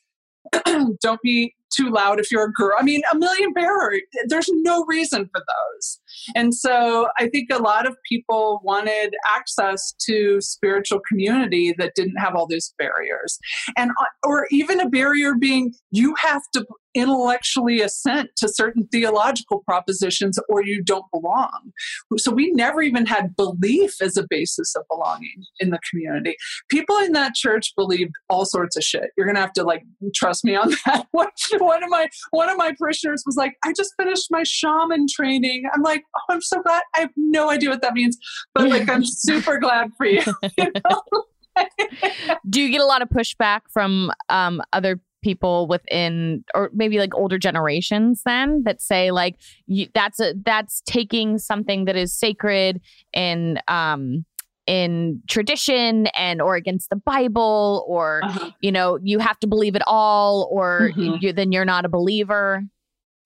[1.02, 2.76] don't be too loud if you're a girl.
[2.78, 4.02] I mean, a million barriers.
[4.26, 6.00] There's no reason for those.
[6.34, 12.16] And so I think a lot of people wanted access to spiritual community that didn't
[12.16, 13.38] have all those barriers.
[13.76, 16.66] And uh, or even a barrier being you have to
[16.98, 21.72] intellectually assent to certain theological propositions or you don't belong.
[22.18, 26.36] So we never even had belief as a basis of belonging in the community.
[26.70, 29.10] People in that church believed all sorts of shit.
[29.16, 29.82] You're gonna have to like
[30.14, 31.06] trust me on that.
[31.12, 35.64] one of my one of my parishioners was like, I just finished my shaman training.
[35.74, 36.82] I'm like, oh, I'm so glad.
[36.96, 38.18] I have no idea what that means,
[38.54, 40.22] but like I'm super glad for you.
[40.56, 41.02] you know?
[42.48, 47.14] Do you get a lot of pushback from um, other people within or maybe like
[47.14, 49.36] older generations then that say like
[49.66, 52.80] you, that's a that's taking something that is sacred
[53.12, 54.24] in um
[54.66, 58.50] in tradition and or against the bible or uh-huh.
[58.60, 61.16] you know you have to believe it all or mm-hmm.
[61.20, 62.62] you, then you're not a believer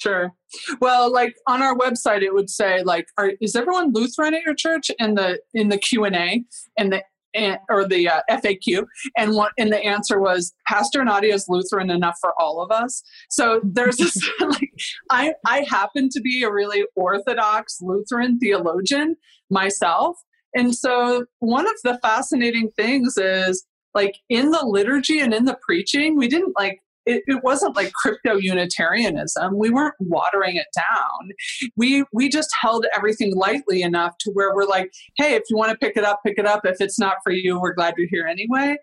[0.03, 0.33] Sure.
[0.81, 4.57] Well, like on our website, it would say like, are, "Is everyone Lutheran at your
[4.57, 6.43] church?" In the in the Q and A,
[6.77, 7.05] and the
[7.35, 8.85] and, or the uh, FAQ,
[9.17, 13.03] and what and the answer was Pastor Nadia is Lutheran enough for all of us.
[13.31, 14.71] So there's this like
[15.11, 19.17] I I happen to be a really orthodox Lutheran theologian
[19.51, 20.17] myself,
[20.55, 23.65] and so one of the fascinating things is
[23.95, 27.93] like in the liturgy and in the preaching, we didn't like it, it wasn't like
[27.93, 29.57] crypto Unitarianism.
[29.57, 31.31] We weren't watering it down.
[31.77, 35.71] We we just held everything lightly enough to where we're like, hey, if you want
[35.73, 36.65] to pick it up, pick it up.
[36.65, 38.77] If it's not for you, we're glad you're here anyway.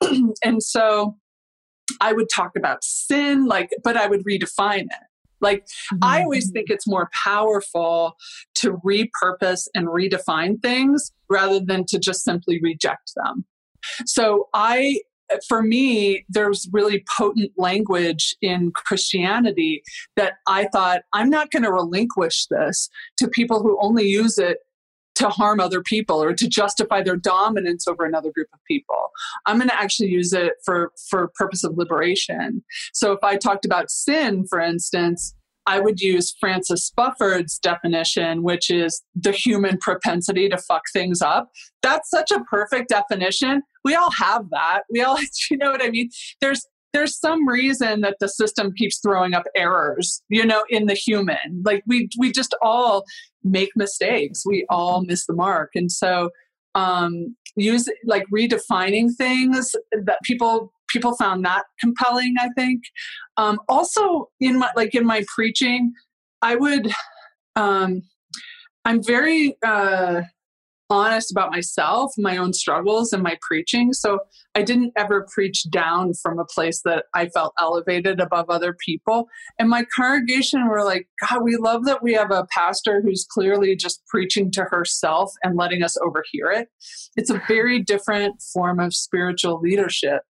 [0.44, 1.16] and so
[2.00, 5.06] I would talk about sin, like, but I would redefine it.
[5.40, 5.98] Like, mm-hmm.
[6.02, 8.14] I always think it's more powerful
[8.56, 13.44] to repurpose and redefine things rather than to just simply reject them.
[14.04, 15.00] So I
[15.48, 19.82] for me, there's really potent language in Christianity
[20.16, 24.58] that I thought, I'm not going to relinquish this to people who only use it
[25.16, 29.10] to harm other people or to justify their dominance over another group of people.
[29.44, 32.64] I'm going to actually use it for, for purpose of liberation.
[32.94, 35.34] So if I talked about sin, for instance,
[35.66, 41.50] I would use Francis Spufford's definition, which is the human propensity to fuck things up.
[41.82, 43.62] That's such a perfect definition.
[43.84, 44.82] We all have that.
[44.90, 45.18] We all,
[45.50, 46.10] you know what I mean?
[46.40, 50.94] There's there's some reason that the system keeps throwing up errors, you know, in the
[50.94, 51.62] human.
[51.64, 53.04] Like we we just all
[53.44, 54.42] make mistakes.
[54.44, 55.70] We all miss the mark.
[55.74, 56.30] And so
[56.74, 62.82] um use like redefining things that people people found that compelling i think
[63.36, 65.92] um, also in my like in my preaching
[66.42, 66.90] i would
[67.56, 68.02] um,
[68.84, 70.22] i'm very uh,
[70.90, 73.92] honest about myself my own struggles and my preaching.
[73.92, 74.20] So
[74.54, 79.28] i didn't ever preach down from a place that i felt elevated above other people.
[79.58, 83.76] And my congregation were like god we love that we have a pastor who's clearly
[83.76, 86.68] just preaching to herself and letting us overhear it.
[87.16, 90.22] It's a very different form of spiritual leadership.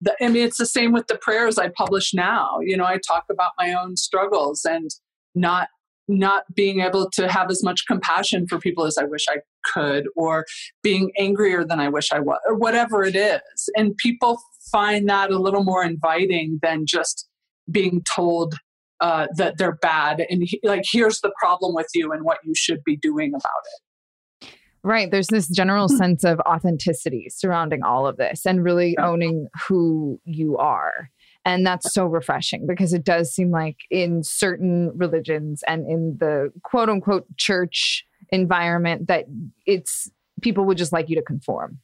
[0.00, 2.58] The, I mean, it's the same with the prayers I publish now.
[2.62, 4.90] You know, I talk about my own struggles and
[5.34, 5.68] not
[6.08, 10.06] not being able to have as much compassion for people as I wish I could,
[10.16, 10.44] or
[10.82, 13.40] being angrier than I wish I was, or whatever it is.
[13.76, 14.40] And people
[14.70, 17.28] find that a little more inviting than just
[17.70, 18.54] being told
[19.00, 22.52] uh, that they're bad and he, like here's the problem with you and what you
[22.54, 24.48] should be doing about it.
[24.82, 25.10] Right.
[25.10, 25.96] There's this general hmm.
[25.96, 31.10] sense of authenticity surrounding all of this and really owning who you are.
[31.44, 36.52] And that's so refreshing because it does seem like in certain religions and in the
[36.62, 39.26] quote unquote church environment that
[39.66, 40.10] it's
[40.40, 41.78] people would just like you to conform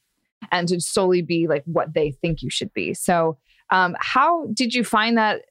[0.50, 2.94] and to solely be like what they think you should be.
[2.94, 3.38] So,
[3.70, 5.42] um, how did you find that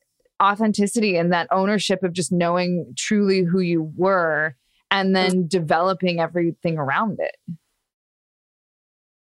[0.41, 4.55] authenticity and that ownership of just knowing truly who you were
[4.91, 7.35] and then developing everything around it?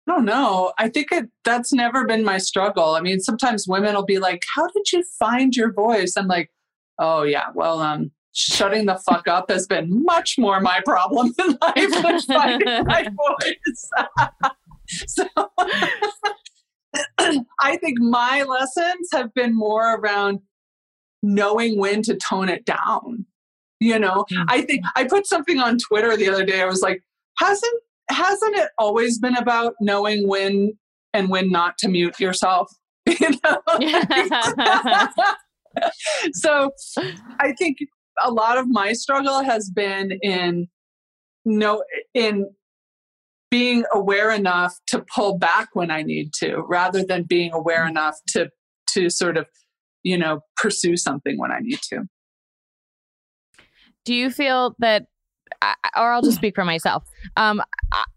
[0.06, 0.72] I don't know.
[0.78, 2.94] I think it, that's never been my struggle.
[2.96, 6.50] I mean, sometimes women will be like, "How did you find your voice?" I'm like,
[6.98, 11.58] "Oh yeah, well, um, shutting the fuck up has been much more my problem in
[11.60, 13.90] life than finding my voice."
[15.06, 15.24] so,
[17.60, 20.40] I think my lessons have been more around
[21.22, 23.26] knowing when to tone it down
[23.82, 24.44] you know mm-hmm.
[24.48, 27.02] i think i put something on twitter the other day i was like
[27.38, 30.72] hasn't hasn't it always been about knowing when
[31.14, 32.70] and when not to mute yourself
[33.06, 33.58] you know
[36.32, 36.70] so
[37.40, 37.78] i think
[38.22, 40.68] a lot of my struggle has been in
[41.44, 41.82] no
[42.14, 42.50] in
[43.50, 47.90] being aware enough to pull back when i need to rather than being aware mm.
[47.90, 48.48] enough to
[48.86, 49.46] to sort of
[50.02, 52.02] you know pursue something when i need to
[54.04, 55.06] do you feel that
[55.96, 57.04] or I'll just speak for myself.
[57.36, 57.62] Um,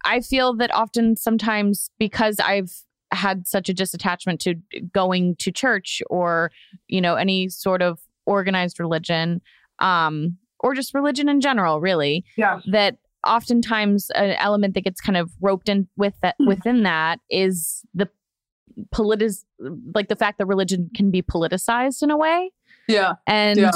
[0.03, 2.71] I feel that often sometimes because I've
[3.11, 4.55] had such a disattachment to
[4.93, 6.51] going to church or,
[6.87, 9.41] you know, any sort of organized religion,
[9.79, 12.25] um, or just religion in general, really.
[12.37, 12.59] Yeah.
[12.71, 16.47] That oftentimes an element that gets kind of roped in with that hmm.
[16.47, 18.07] within that is the
[18.91, 19.45] politiz
[19.93, 22.51] like the fact that religion can be politicized in a way.
[22.87, 23.13] Yeah.
[23.25, 23.71] And yeah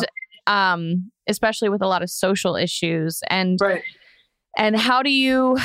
[0.50, 3.84] um, especially with a lot of social issues and right.
[4.58, 5.58] and how do you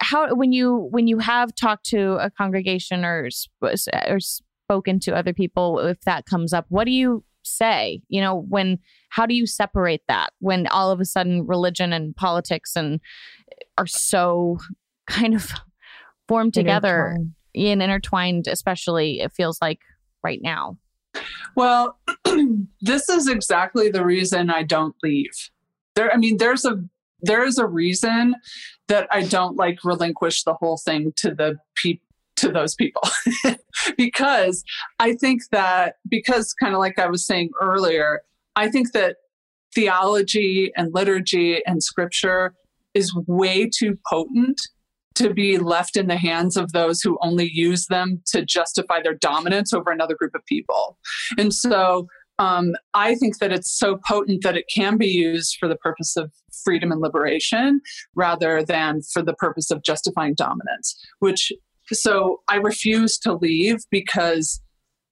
[0.00, 3.28] how when you when you have talked to a congregation or
[3.60, 7.24] or spoken to other people if that comes up what do you
[7.56, 8.02] say?
[8.08, 8.78] You know, when
[9.10, 13.00] how do you separate that when all of a sudden religion and politics and
[13.76, 14.58] are so
[15.06, 15.52] kind of
[16.26, 17.16] formed together
[17.54, 19.80] and intertwined, especially it feels like
[20.22, 20.76] right now?
[21.56, 21.98] Well,
[22.80, 25.50] this is exactly the reason I don't leave.
[25.94, 26.82] There, I mean, there's a
[27.20, 28.36] there is a reason
[28.86, 32.07] that I don't like relinquish the whole thing to the people
[32.38, 33.02] to those people
[33.96, 34.62] because
[34.98, 38.22] I think that because kind of like I was saying earlier,
[38.56, 39.16] I think that
[39.74, 42.54] theology and liturgy and scripture
[42.94, 44.60] is way too potent
[45.14, 49.14] to be left in the hands of those who only use them to justify their
[49.14, 50.96] dominance over another group of people.
[51.36, 52.06] And so
[52.38, 56.16] um, I think that it's so potent that it can be used for the purpose
[56.16, 56.32] of
[56.64, 57.80] freedom and liberation
[58.14, 61.52] rather than for the purpose of justifying dominance, which
[61.92, 64.60] so I refuse to leave because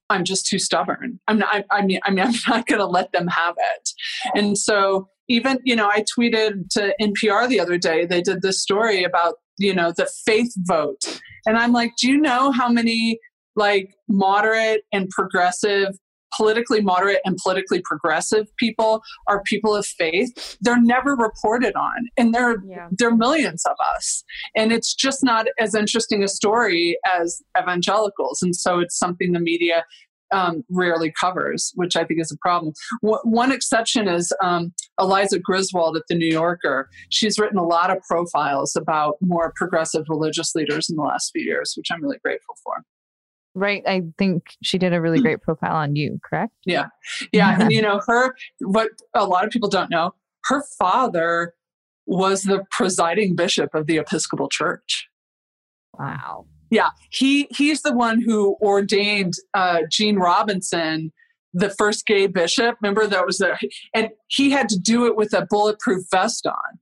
[0.09, 1.19] I'm just too stubborn.
[1.27, 3.91] I'm not, I, I mean, I mean, I'm not going to let them have it.
[4.35, 8.63] And so even, you know, I tweeted to NPR the other day, they did this
[8.63, 11.21] story about, you know, the faith vote.
[11.47, 13.19] And I'm like, do you know how many
[13.57, 15.97] like moderate and progressive
[16.37, 22.35] politically moderate and politically progressive people are people of faith they're never reported on and
[22.35, 22.89] there yeah.
[22.91, 24.25] there are millions of us
[24.55, 29.41] and it's just not as interesting a story as evangelicals and so it's something the
[29.41, 29.85] media
[30.33, 32.73] um, rarely covers, which I think is a problem.
[33.03, 36.89] W- one exception is um, Eliza Griswold at the New Yorker.
[37.11, 41.45] She's written a lot of profiles about more progressive religious leaders in the last few
[41.45, 42.83] years, which I'm really grateful for.
[43.57, 43.83] Right.
[43.87, 46.53] I think she did a really great profile on you, correct?
[46.67, 46.89] Yeah.
[47.33, 47.59] Yeah.
[47.59, 51.55] and you know, her, what a lot of people don't know, her father
[52.05, 55.09] was the presiding bishop of the Episcopal Church.
[55.99, 56.45] Wow.
[56.71, 56.91] Yeah.
[57.11, 61.11] He he's the one who ordained uh, Gene Robinson,
[61.55, 62.77] the first gay bishop.
[62.83, 63.59] Remember that was there,
[63.95, 66.79] and he had to do it with a bulletproof vest on.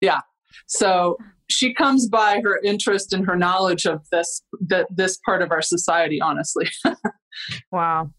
[0.00, 0.20] Yeah.
[0.66, 1.18] So
[1.48, 5.62] she comes by her interest and her knowledge of this that this part of our
[5.62, 6.68] society honestly.
[7.70, 8.12] Wow.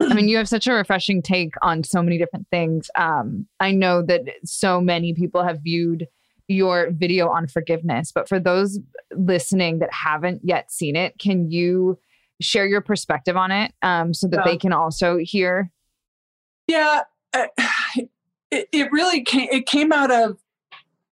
[0.00, 2.88] I mean you have such a refreshing take on so many different things.
[2.94, 6.06] Um, i know that so many people have viewed
[6.46, 8.78] your video on forgiveness but for those
[9.16, 11.98] listening that haven't yet seen it can you
[12.40, 14.52] share your perspective on it um, so that yeah.
[14.52, 15.70] they can also hear?
[16.68, 17.02] Yeah
[17.34, 17.46] uh,
[18.50, 20.38] it, it really came it came out of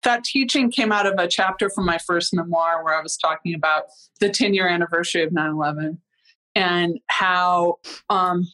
[0.06, 3.54] that teaching came out of a chapter from my first memoir where I was talking
[3.54, 3.84] about
[4.20, 6.00] the 10 year anniversary of 9 11
[6.56, 7.76] and how
[8.10, 8.48] um,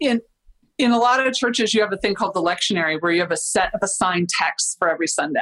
[0.00, 0.20] in
[0.78, 3.30] in a lot of churches you have a thing called the lectionary where you have
[3.30, 5.40] a set of assigned texts for every Sunday.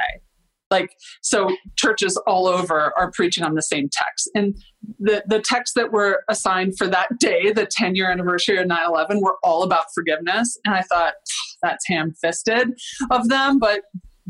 [0.69, 0.91] Like
[1.21, 4.29] so churches all over are preaching on the same text.
[4.35, 4.55] And
[4.99, 9.21] the, the texts that were assigned for that day, the 10 year anniversary of 9-11,
[9.21, 10.57] were all about forgiveness.
[10.65, 11.13] And I thought,
[11.61, 12.73] that's ham fisted
[13.11, 13.81] of them, but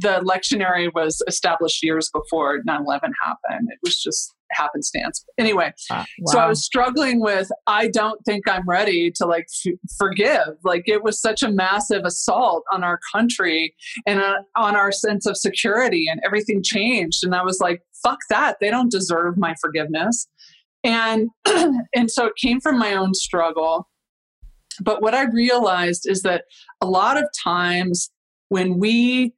[0.02, 3.70] the lectionary was established years before 9-11 happened.
[3.70, 5.24] It was just happenstance.
[5.38, 6.06] Anyway wow.
[6.28, 10.56] so i was struggling with i don't think i'm ready to like f- forgive.
[10.64, 13.74] Like it was such a massive assault on our country
[14.06, 17.24] and uh, on our sense of security and everything changed.
[17.24, 18.58] And i was like fuck that.
[18.60, 20.28] They don't deserve my forgiveness.
[20.84, 21.30] And
[21.96, 23.88] and so it came from my own struggle.
[24.82, 26.44] But what i realized is that
[26.82, 28.10] a lot of times
[28.50, 29.34] when we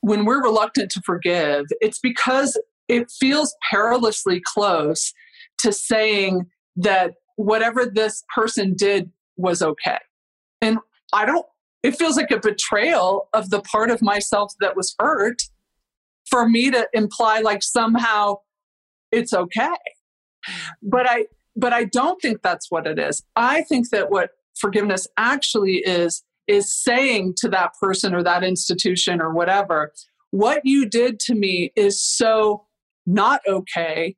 [0.00, 5.12] when we're reluctant to forgive, it's because it feels perilously close
[5.58, 6.46] to saying
[6.76, 9.98] that whatever this person did was okay.
[10.60, 10.78] And
[11.12, 11.46] I don't,
[11.82, 15.42] it feels like a betrayal of the part of myself that was hurt
[16.28, 18.36] for me to imply like somehow
[19.12, 19.68] it's okay.
[20.82, 21.26] But I,
[21.56, 23.22] but I don't think that's what it is.
[23.36, 29.20] I think that what forgiveness actually is is saying to that person or that institution
[29.20, 29.92] or whatever,
[30.30, 32.66] what you did to me is so
[33.06, 34.16] not okay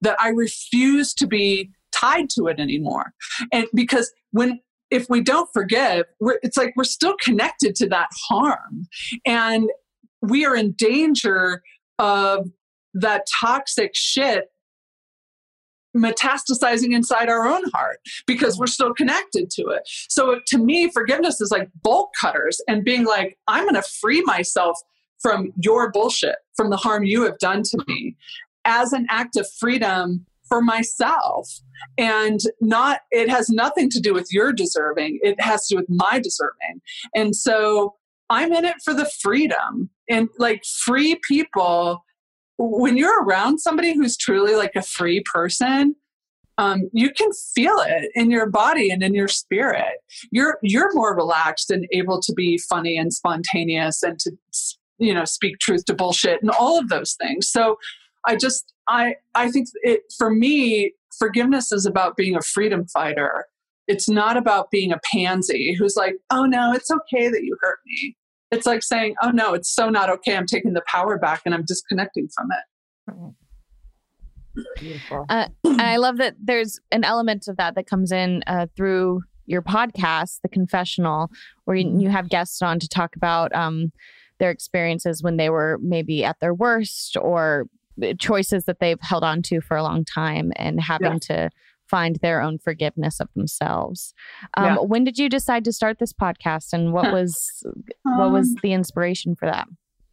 [0.00, 3.12] that I refuse to be tied to it anymore.
[3.52, 4.60] And because when
[4.90, 6.04] if we don't forgive,
[6.42, 8.86] it's like we're still connected to that harm.
[9.26, 9.68] And
[10.22, 11.62] we are in danger
[11.98, 12.48] of
[12.94, 14.44] that toxic shit
[15.96, 19.82] metastasizing inside our own heart because we're still connected to it.
[20.08, 24.22] So to me, forgiveness is like bolt cutters and being like, I'm going to free
[24.22, 24.78] myself
[25.20, 28.16] from your bullshit, from the harm you have done to me
[28.64, 31.48] as an act of freedom for myself.
[31.98, 35.88] And not, it has nothing to do with your deserving, it has to do with
[35.88, 36.80] my deserving.
[37.14, 37.94] And so
[38.30, 42.04] I'm in it for the freedom and like free people
[42.58, 45.94] when you're around somebody who's truly like a free person,
[46.58, 49.98] um, you can feel it in your body and in your spirit.
[50.30, 54.32] You're you're more relaxed and able to be funny and spontaneous and to
[54.98, 57.50] you know speak truth to bullshit and all of those things.
[57.50, 57.76] So
[58.26, 63.46] I just I I think it for me forgiveness is about being a freedom fighter.
[63.86, 67.78] It's not about being a pansy who's like, oh no, it's okay that you hurt
[67.86, 68.16] me.
[68.50, 70.36] It's like saying, oh no, it's so not okay.
[70.36, 73.34] I'm taking the power back and I'm disconnecting from it.
[74.78, 75.26] Beautiful.
[75.28, 79.22] Uh, and I love that there's an element of that that comes in uh, through
[79.46, 81.30] your podcast, The Confessional,
[81.64, 83.92] where you, you have guests on to talk about um,
[84.38, 87.66] their experiences when they were maybe at their worst or
[88.02, 91.18] uh, choices that they've held on to for a long time and having yeah.
[91.18, 91.50] to
[91.88, 94.14] find their own forgiveness of themselves.
[94.56, 94.76] Um, yeah.
[94.76, 97.64] When did you decide to start this podcast, and what was
[98.02, 99.68] what was um, the inspiration for that?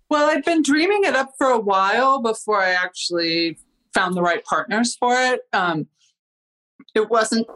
[0.10, 3.58] Well, I'd been dreaming it up for a while before I actually
[3.94, 5.42] found the right partners for it.
[5.54, 5.88] Um,
[6.94, 7.48] it wasn't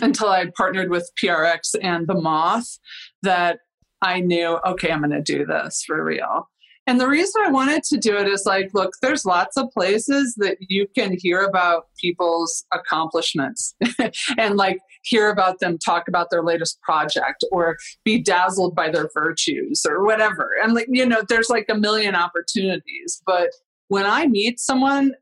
[0.00, 2.78] until I partnered with PRX and The Moth
[3.22, 3.60] that
[4.02, 6.48] I knew, okay, I'm going to do this for real.
[6.86, 10.34] And the reason I wanted to do it is like, look, there's lots of places
[10.36, 13.74] that you can hear about people's accomplishments
[14.38, 19.08] and like hear about them talk about their latest project or be dazzled by their
[19.14, 20.50] virtues or whatever.
[20.62, 23.22] And like, you know, there's like a million opportunities.
[23.26, 23.50] But
[23.88, 25.12] when I meet someone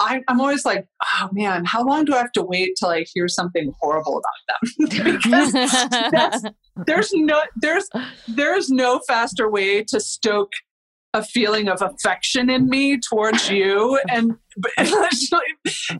[0.00, 3.04] I, am always like, oh man, how long do I have to wait till I
[3.14, 5.12] hear something horrible about them?
[5.22, 6.46] because
[6.86, 7.88] there's no there's
[8.26, 10.50] there's no faster way to stoke
[11.14, 14.32] a feeling of affection in me towards you and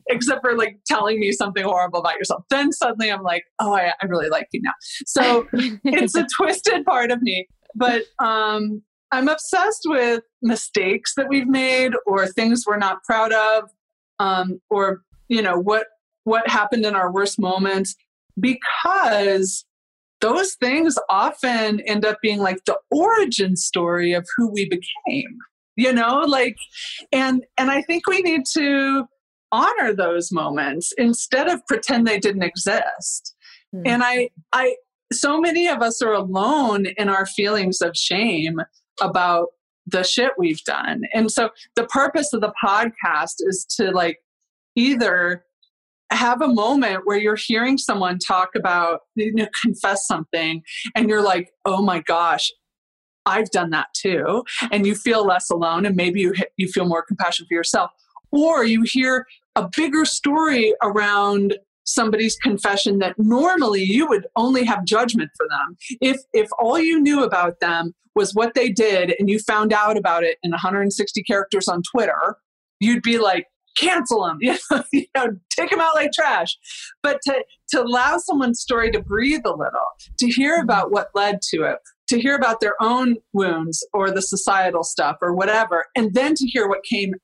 [0.08, 2.44] except for like telling me something horrible about yourself.
[2.50, 4.72] Then suddenly i'm like oh i, I really like you now.
[5.06, 11.48] So it's a twisted part of me but um i'm obsessed with mistakes that we've
[11.48, 13.70] made or things we're not proud of
[14.18, 15.86] um, or you know what
[16.24, 17.94] what happened in our worst moments
[18.38, 19.64] because
[20.22, 25.38] those things often end up being like the origin story of who we became
[25.76, 26.56] you know like
[27.12, 29.04] and and i think we need to
[29.50, 33.34] honor those moments instead of pretend they didn't exist
[33.74, 33.82] mm.
[33.84, 34.74] and i i
[35.12, 38.58] so many of us are alone in our feelings of shame
[39.00, 39.48] about
[39.86, 41.02] the shit we've done.
[41.12, 44.18] And so the purpose of the podcast is to like
[44.76, 45.44] either
[46.14, 50.62] have a moment where you're hearing someone talk about, you know, confess something
[50.94, 52.50] and you're like, oh my gosh,
[53.26, 54.44] I've done that too.
[54.70, 57.90] And you feel less alone and maybe you, you feel more compassion for yourself.
[58.30, 61.54] Or you hear a bigger story around
[61.84, 67.00] somebody's confession that normally you would only have judgment for them if if all you
[67.00, 71.22] knew about them was what they did and you found out about it in 160
[71.24, 72.36] characters on twitter
[72.78, 73.46] you'd be like
[73.78, 76.56] cancel them you know, you know take them out like trash
[77.02, 79.86] but to to allow someone's story to breathe a little
[80.18, 80.64] to hear mm-hmm.
[80.64, 85.16] about what led to it to hear about their own wounds or the societal stuff
[85.22, 87.14] or whatever and then to hear what came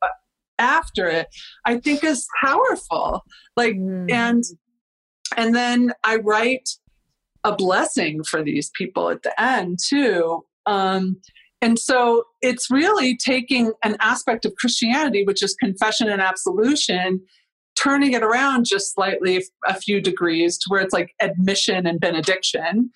[0.59, 1.29] after it
[1.65, 3.23] i think is powerful
[3.57, 4.11] like mm.
[4.11, 4.45] and
[5.37, 6.69] and then i write
[7.45, 11.17] a blessing for these people at the end too um,
[11.61, 17.21] and so it's really taking an aspect of christianity which is confession and absolution
[17.77, 22.91] turning it around just slightly a few degrees to where it's like admission and benediction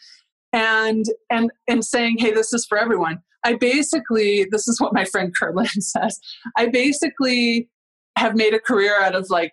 [0.52, 5.04] and and and saying hey this is for everyone I basically, this is what my
[5.04, 6.18] friend Curlin says.
[6.56, 7.68] I basically
[8.16, 9.52] have made a career out of like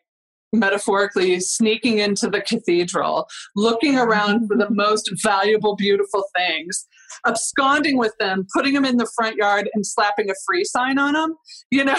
[0.52, 6.88] metaphorically sneaking into the cathedral, looking around for the most valuable, beautiful things,
[7.26, 11.14] absconding with them, putting them in the front yard, and slapping a free sign on
[11.14, 11.36] them.
[11.72, 11.98] You know,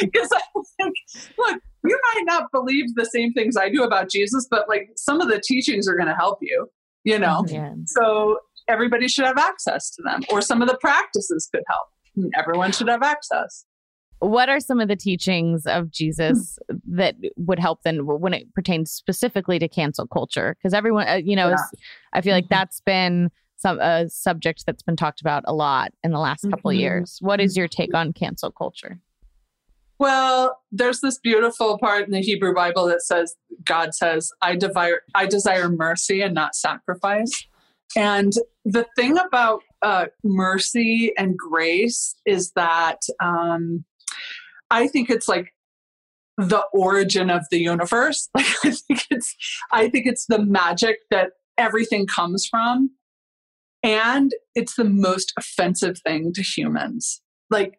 [0.00, 0.40] because I
[0.80, 0.94] think,
[1.38, 5.20] look, you might not believe the same things I do about Jesus, but like some
[5.20, 6.68] of the teachings are going to help you.
[7.04, 7.72] You know, yeah.
[7.86, 11.88] so everybody should have access to them, or some of the practices could help.
[12.36, 13.64] Everyone should have access.
[14.20, 16.58] What are some of the teachings of Jesus
[16.88, 20.56] that would help then when it pertains specifically to cancel culture?
[20.58, 21.56] Because everyone, uh, you know, yeah.
[22.12, 22.54] I feel like mm-hmm.
[22.54, 26.70] that's been some a subject that's been talked about a lot in the last couple
[26.70, 26.80] mm-hmm.
[26.80, 27.18] years.
[27.20, 29.00] What is your take on cancel culture?
[29.98, 33.34] Well, there's this beautiful part in the Hebrew Bible that says
[33.64, 37.32] God says, "I desire I desire mercy and not sacrifice."
[37.96, 38.32] And
[38.64, 43.84] the thing about uh, mercy and grace is that um,
[44.70, 45.52] I think it's like
[46.36, 48.28] the origin of the universe.
[48.34, 49.36] Like I think it's
[49.72, 52.90] I think it's the magic that everything comes from.
[53.82, 57.20] And it's the most offensive thing to humans.
[57.50, 57.78] Like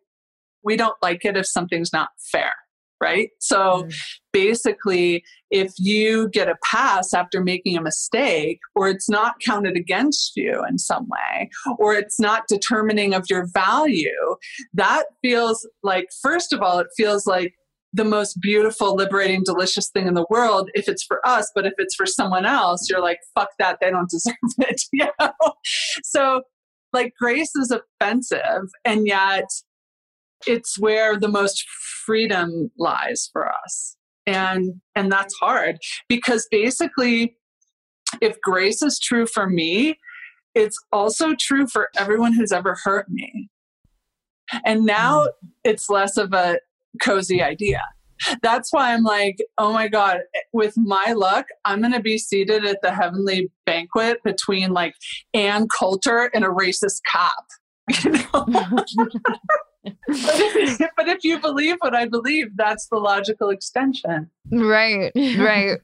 [0.63, 2.53] we don't like it if something's not fair.
[3.01, 3.29] right?
[3.39, 3.95] So mm.
[4.33, 10.33] basically, if you get a pass after making a mistake, or it's not counted against
[10.35, 14.35] you in some way, or it's not determining of your value,
[14.73, 17.53] that feels like, first of all, it feels like
[17.93, 21.73] the most beautiful, liberating, delicious thing in the world if it's for us, but if
[21.77, 24.81] it's for someone else, you're like, fuck that, they don't deserve it.
[24.93, 25.31] you know?
[26.03, 26.43] So
[26.93, 29.45] like grace is offensive and yet
[30.47, 31.65] it's where the most
[32.05, 35.77] freedom lies for us and and that's hard
[36.07, 37.35] because basically
[38.21, 39.97] if grace is true for me
[40.55, 43.49] it's also true for everyone who's ever hurt me
[44.65, 45.29] and now mm.
[45.63, 46.57] it's less of a
[47.01, 47.81] cozy idea
[48.41, 50.19] that's why I'm like, oh my God,
[50.53, 54.95] with my luck, I'm going to be seated at the heavenly banquet between like
[55.33, 57.45] Ann Coulter and a racist cop.
[58.03, 58.45] You know?
[59.85, 64.29] but, if, but if you believe what I believe, that's the logical extension.
[64.51, 65.79] Right, right.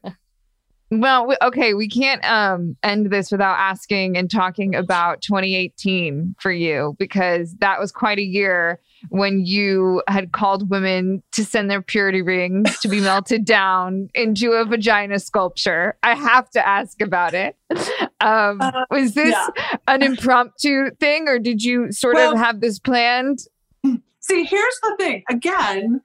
[0.90, 6.94] Well, okay, we can't um, end this without asking and talking about 2018 for you
[6.98, 8.78] because that was quite a year
[9.10, 14.52] when you had called women to send their purity rings to be melted down into
[14.52, 15.96] a vagina sculpture.
[16.02, 17.56] I have to ask about it.
[18.20, 19.76] Um, uh, was this yeah.
[19.88, 23.40] an impromptu thing or did you sort well, of have this planned?
[24.20, 26.00] See, here's the thing again,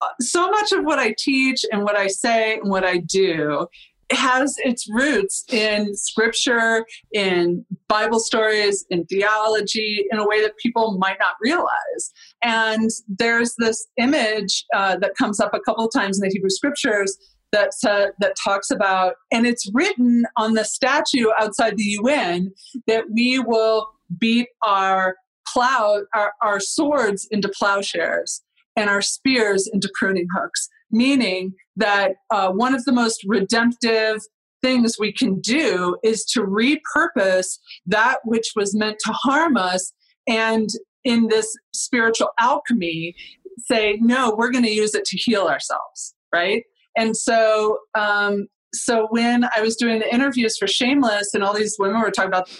[0.00, 3.68] uh, so much of what I teach and what I say and what I do
[4.14, 10.96] has its roots in scripture, in Bible stories, in theology, in a way that people
[10.98, 12.12] might not realize.
[12.42, 16.50] And there's this image uh, that comes up a couple of times in the Hebrew
[16.50, 17.16] scriptures
[17.52, 22.52] that uh, that talks about, and it's written on the statue outside the UN
[22.88, 23.88] that we will
[24.18, 28.42] beat our plow our, our swords into plowshares
[28.76, 34.20] and our spears into pruning hooks meaning that uh, one of the most redemptive
[34.62, 39.92] things we can do is to repurpose that which was meant to harm us
[40.26, 40.70] and
[41.04, 43.14] in this spiritual alchemy
[43.58, 46.64] say no we're going to use it to heal ourselves right?
[46.96, 51.76] And so um, so when i was doing the interviews for shameless and all these
[51.78, 52.50] women were talking about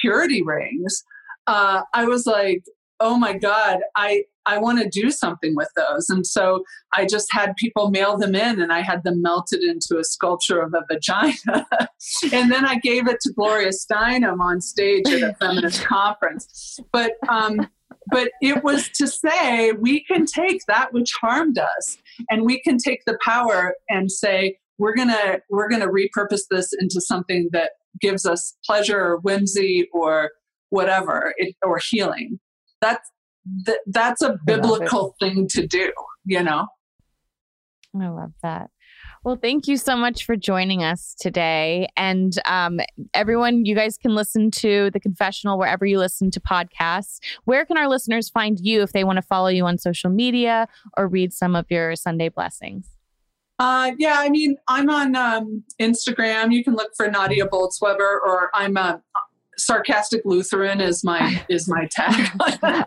[0.00, 1.02] purity rings
[1.46, 2.62] uh, i was like
[3.04, 6.08] oh my god i i want to do something with those.
[6.08, 9.98] And so i just had people mail them in and i had them melted into
[9.98, 11.66] a sculpture of a vagina.
[12.32, 16.78] And then i gave it to gloria steinem on stage at a feminist conference.
[16.92, 17.68] But um
[18.10, 21.98] but it was to say we can take that which harmed us
[22.30, 27.00] and we can take the power and say we're gonna we're gonna repurpose this into
[27.00, 30.30] something that gives us pleasure or whimsy or
[30.70, 32.38] whatever it, or healing
[32.84, 33.10] that's
[33.66, 35.90] th- that's a biblical thing to do
[36.24, 36.66] you know
[38.00, 38.70] i love that
[39.24, 41.88] well, thank you so much for joining us today.
[41.96, 42.80] And um,
[43.14, 47.20] everyone, you guys can listen to The Confessional wherever you listen to podcasts.
[47.44, 50.68] Where can our listeners find you if they want to follow you on social media
[50.98, 52.90] or read some of your Sunday blessings?
[53.58, 56.52] Uh, yeah, I mean, I'm on um, Instagram.
[56.52, 58.96] You can look for Nadia Bolz-Weber, or I'm uh,
[59.58, 62.30] sarcastic Lutheran is my is my tag.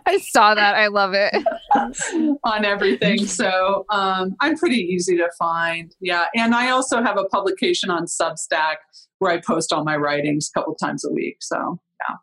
[0.06, 0.74] I saw that.
[0.74, 1.34] I love it
[2.44, 3.26] on everything.
[3.26, 5.94] So um, I'm pretty easy to find.
[6.00, 8.76] Yeah, and I also have a publication on Substack
[9.18, 11.38] where I post all my writings a couple times a week.
[11.40, 12.16] So yeah.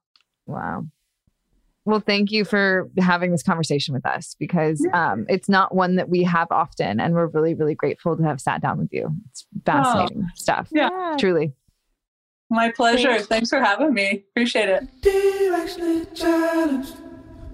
[0.46, 0.86] Wow.
[1.86, 6.10] Well, thank you for having this conversation with us because um, it's not one that
[6.10, 9.12] we have often, and we're really, really grateful to have sat down with you.
[9.30, 10.68] It's fascinating oh, stuff.
[10.72, 11.54] Yeah, truly.
[12.50, 13.14] My pleasure.
[13.14, 13.28] Thanks.
[13.28, 14.24] Thanks for having me.
[14.32, 14.84] Appreciate it.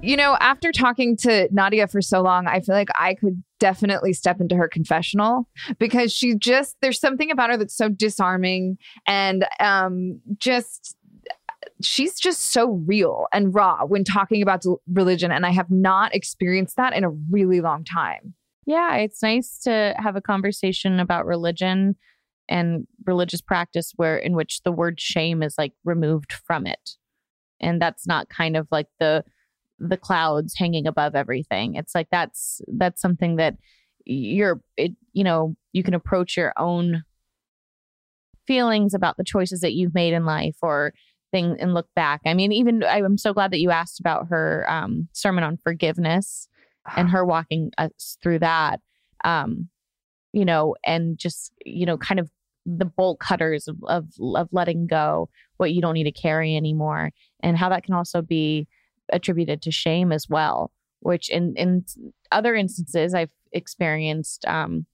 [0.04, 4.14] You know, after talking to Nadia for so long, I feel like I could definitely
[4.14, 9.46] step into her confessional because she just there's something about her that's so disarming and
[9.60, 10.98] um just
[11.84, 16.78] she's just so real and raw when talking about religion and I have not experienced
[16.78, 18.34] that in a really long time.
[18.66, 21.96] Yeah, it's nice to have a conversation about religion
[22.52, 26.92] and religious practice where in which the word shame is like removed from it.
[27.62, 29.24] And that's not kind of like the
[29.80, 31.76] the clouds hanging above everything.
[31.76, 33.56] It's like that's that's something that
[34.06, 37.04] you're it you know you can approach your own
[38.46, 40.94] feelings about the choices that you've made in life or
[41.32, 42.20] thing and look back.
[42.26, 46.50] I mean even i'm so glad that you asked about her um, sermon on forgiveness
[46.98, 48.82] and her walking us through that.
[49.24, 49.70] Um,
[50.34, 52.30] you know and just you know kind of
[52.66, 54.06] the bolt cutters of, of,
[54.36, 58.22] of letting go what you don't need to carry anymore and how that can also
[58.22, 58.68] be
[59.12, 61.84] attributed to shame as well which in in
[62.32, 64.86] other instances i've experienced, um,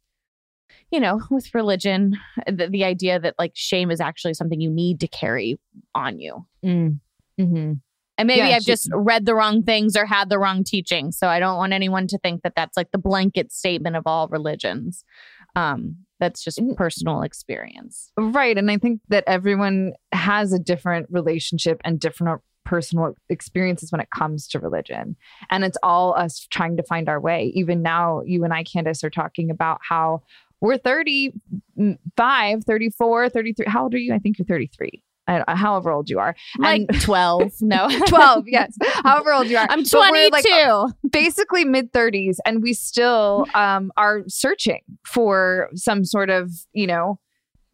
[0.92, 5.00] you know, with religion, the, the idea that like shame is actually something you need
[5.02, 5.60] to carry
[5.96, 6.46] on you.
[6.66, 7.00] Mm.
[7.40, 7.74] Mm-hmm.
[8.20, 11.12] And maybe Yeah, I've she- just read the wrong things or had the wrong teaching.
[11.12, 14.28] So I don't want anyone to think that that's like the blanket statement of all
[14.28, 15.04] religions.
[15.56, 18.12] Um, that's just personal experience.
[18.18, 18.58] Right.
[18.58, 24.10] And I think that everyone has a different relationship and different personal experiences when it
[24.10, 25.16] comes to religion.
[25.50, 27.52] And it's all us trying to find our way.
[27.56, 30.24] Even now, you and I, Candace, are talking about how
[30.60, 33.66] we're 35, 34, 33.
[33.68, 34.14] How old are you?
[34.14, 35.02] I think you're 33.
[35.28, 36.36] I, however old you are.
[36.58, 37.54] Like 12.
[37.62, 37.90] No.
[38.08, 38.76] 12, yes.
[39.04, 39.68] However old you are.
[39.70, 41.10] I'm But we're, like, 22.
[41.12, 47.20] basically mid 30s and we still um, are searching for some sort of you know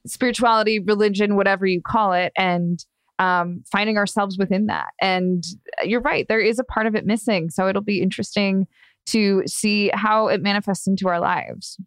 [0.06, 2.86] spirituality religion whatever you call it and
[3.20, 5.44] um, finding ourselves within that and
[5.84, 8.68] you're right there is a part of it missing so it'll be interesting
[9.06, 11.78] to see how it manifests into our lives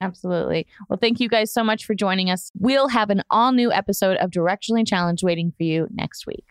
[0.00, 0.66] Absolutely.
[0.88, 2.50] Well, thank you guys so much for joining us.
[2.58, 6.44] We'll have an all new episode of Directionally Challenged waiting for you next week.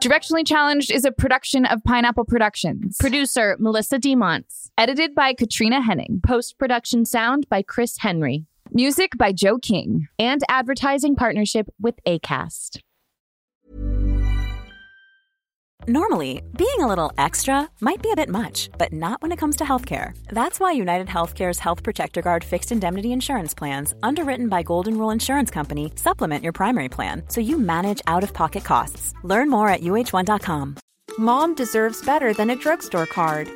[0.00, 4.70] directionally challenged is a production of pineapple productions Producer Melissa DeMonts.
[4.76, 8.44] edited by katrina henning Post production sound by Chris Henry.
[8.70, 12.80] music by joe king And advertising partnership with ACAST.
[15.86, 19.56] Normally, being a little extra might be a bit much, but not when it comes
[19.56, 20.16] to healthcare.
[20.28, 25.10] That's why United Healthcare's Health Protector Guard fixed indemnity insurance plans, underwritten by Golden Rule
[25.10, 29.12] Insurance Company, supplement your primary plan so you manage out of pocket costs.
[29.24, 30.76] Learn more at uh1.com.
[31.18, 33.50] Mom deserves better than a drugstore card.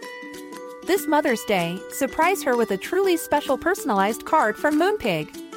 [0.86, 5.47] This Mother's Day, surprise her with a truly special personalized card from Moonpig.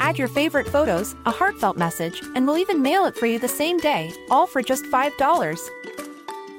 [0.00, 3.48] Add your favorite photos, a heartfelt message, and we'll even mail it for you the
[3.48, 5.58] same day, all for just $5.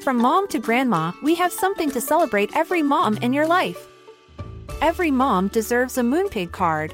[0.03, 3.87] From mom to grandma, we have something to celebrate every mom in your life.
[4.81, 6.93] Every mom deserves a Moonpig card.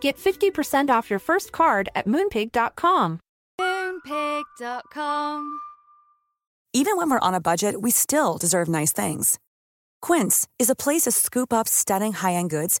[0.00, 3.20] Get 50% off your first card at moonpig.com.
[3.60, 5.58] Moonpig.com.
[6.74, 9.38] Even when we're on a budget, we still deserve nice things.
[10.00, 12.80] Quince is a place to scoop up stunning high end goods